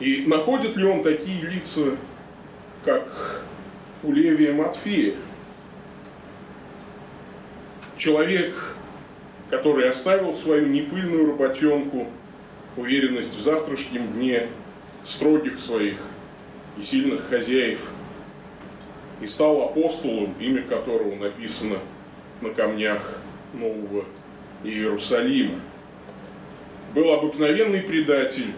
И 0.00 0.24
находит 0.26 0.76
ли 0.76 0.84
Он 0.84 1.02
такие 1.02 1.42
лица, 1.42 1.96
как 2.84 3.44
у 4.02 4.12
Левия 4.12 4.52
Матфея? 4.52 5.14
Человек, 7.96 8.76
который 9.48 9.88
оставил 9.88 10.34
свою 10.36 10.66
непыльную 10.66 11.26
работенку, 11.26 12.08
уверенность 12.76 13.34
в 13.34 13.40
завтрашнем 13.40 14.06
дне, 14.12 14.48
строгих 15.04 15.60
своих 15.60 15.96
и 16.78 16.82
сильных 16.82 17.28
хозяев, 17.28 17.88
и 19.22 19.26
стал 19.26 19.62
апостолом, 19.62 20.34
имя 20.38 20.62
которого 20.62 21.14
написано 21.14 21.78
на 22.40 22.50
камнях 22.50 23.00
Нового 23.52 24.04
Иерусалима. 24.64 25.60
Был 26.94 27.12
обыкновенный 27.12 27.82
предатель, 27.82 28.52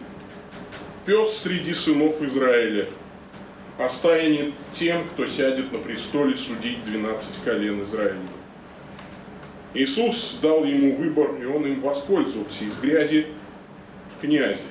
пес 1.06 1.38
среди 1.38 1.74
сынов 1.74 2.20
Израиля, 2.22 2.86
а 3.78 3.88
тем, 4.72 5.04
кто 5.08 5.26
сядет 5.26 5.72
на 5.72 5.78
престоле 5.78 6.36
судить 6.36 6.84
12 6.84 7.44
колен 7.44 7.82
Израиля. 7.82 8.18
Иисус 9.74 10.38
дал 10.42 10.64
ему 10.64 10.96
выбор, 10.96 11.40
и 11.40 11.44
он 11.44 11.64
им 11.64 11.80
воспользовался 11.80 12.64
из 12.64 12.74
грязи 12.76 13.26
в 14.16 14.20
князе. 14.20 14.64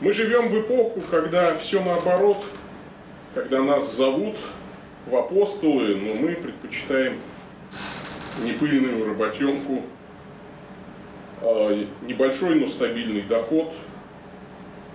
Мы 0.00 0.12
живем 0.12 0.48
в 0.48 0.60
эпоху, 0.60 1.02
когда 1.10 1.56
все 1.56 1.82
наоборот, 1.82 2.42
когда 3.34 3.62
нас 3.62 3.94
зовут 3.94 4.36
в 5.06 5.16
апостолы, 5.16 5.96
но 5.96 6.14
мы 6.14 6.32
предпочитаем 6.34 7.18
непыльную 8.42 9.06
работенку, 9.06 9.82
а, 11.42 11.86
небольшой, 12.02 12.56
но 12.56 12.66
стабильный 12.66 13.22
доход, 13.22 13.74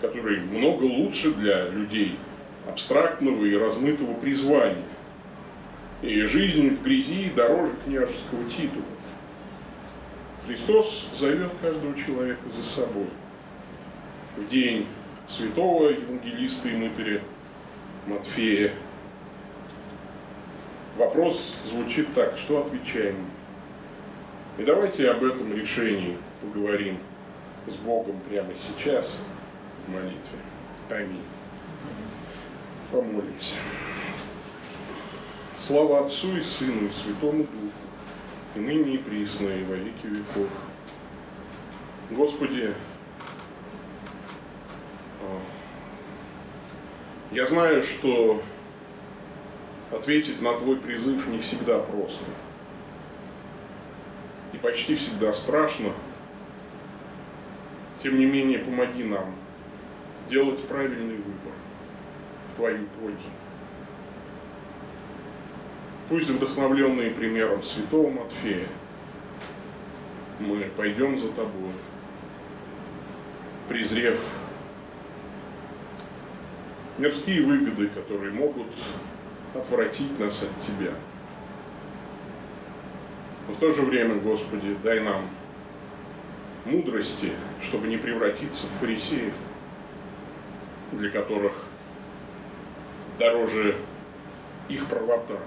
который 0.01 0.41
много 0.41 0.83
лучше 0.83 1.33
для 1.33 1.69
людей 1.69 2.17
абстрактного 2.67 3.45
и 3.45 3.55
размытого 3.55 4.13
призвания. 4.13 4.83
И 6.01 6.21
жизнь 6.21 6.69
в 6.69 6.83
грязи 6.83 7.31
дороже 7.35 7.73
княжеского 7.85 8.43
титула. 8.49 8.85
Христос 10.47 11.07
зовет 11.13 11.51
каждого 11.61 11.95
человека 11.95 12.41
за 12.49 12.63
собой. 12.63 13.07
В 14.35 14.45
день 14.47 14.87
святого 15.27 15.89
евангелиста 15.89 16.69
и 16.69 16.75
мытаря 16.75 17.21
Матфея 18.07 18.71
Вопрос 20.97 21.55
звучит 21.65 22.13
так, 22.13 22.35
что 22.35 22.63
отвечаем? 22.63 23.15
И 24.57 24.63
давайте 24.63 25.09
об 25.09 25.23
этом 25.23 25.55
решении 25.55 26.17
поговорим 26.41 26.97
с 27.67 27.75
Богом 27.75 28.19
прямо 28.29 28.49
сейчас 28.55 29.17
в 29.85 29.91
молитве. 29.91 30.37
Аминь. 30.89 31.23
Помолимся. 32.91 33.55
Слава 35.55 36.05
Отцу 36.05 36.35
и 36.35 36.41
Сыну 36.41 36.87
и 36.87 36.91
Святому 36.91 37.43
Духу, 37.43 37.71
и 38.55 38.59
ныне 38.59 38.95
и 38.95 38.97
присно, 38.97 39.47
и 39.47 39.63
во 39.63 39.75
веки 39.75 40.07
веков. 40.07 40.49
Господи, 42.09 42.73
а, 45.21 45.39
я 47.31 47.47
знаю, 47.47 47.81
что 47.81 48.41
ответить 49.91 50.41
на 50.41 50.53
твой 50.57 50.77
призыв 50.77 51.27
не 51.27 51.39
всегда 51.39 51.79
просто. 51.79 52.23
И 54.53 54.57
почти 54.57 54.95
всегда 54.95 55.33
страшно. 55.33 55.91
Тем 57.99 58.17
не 58.17 58.25
менее, 58.25 58.59
помоги 58.59 59.03
нам 59.03 59.35
делать 60.29 60.65
правильный 60.67 61.17
выбор 61.17 61.53
в 62.51 62.55
твою 62.55 62.85
пользу. 62.99 63.17
Пусть 66.09 66.29
вдохновленные 66.29 67.11
примером 67.11 67.63
святого 67.63 68.09
Матфея, 68.09 68.67
мы 70.39 70.69
пойдем 70.75 71.17
за 71.17 71.29
тобой, 71.29 71.71
презрев 73.69 74.19
мирские 76.97 77.43
выгоды, 77.43 77.87
которые 77.87 78.33
могут 78.33 78.67
отвратить 79.53 80.19
нас 80.19 80.43
от 80.43 80.65
Тебя. 80.65 80.91
Но 83.47 83.53
в 83.53 83.57
то 83.57 83.71
же 83.71 83.81
время, 83.81 84.15
Господи, 84.15 84.75
дай 84.83 84.99
нам 84.99 85.27
мудрости, 86.65 87.31
чтобы 87.61 87.87
не 87.87 87.97
превратиться 87.97 88.65
в 88.67 88.79
фарисеев, 88.79 89.33
для 90.93 91.09
которых 91.09 91.53
дороже 93.19 93.75
их 94.69 94.85
правота. 94.87 95.37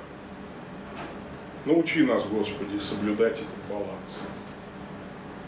Научи 1.64 2.04
нас, 2.04 2.24
Господи, 2.24 2.78
соблюдать 2.78 3.38
этот 3.38 3.70
баланс. 3.70 4.22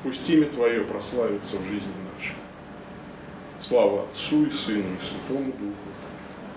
Пусть 0.02 0.28
имя 0.30 0.46
Твое 0.46 0.82
прославится 0.82 1.58
в 1.58 1.66
жизни 1.66 1.92
нашей. 2.14 2.36
Слава 3.60 4.04
Отцу 4.04 4.46
и 4.46 4.50
Сыну 4.50 4.94
и 4.94 5.02
Святому 5.02 5.52
Духу. 5.52 5.74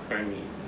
Аминь. 0.09 0.58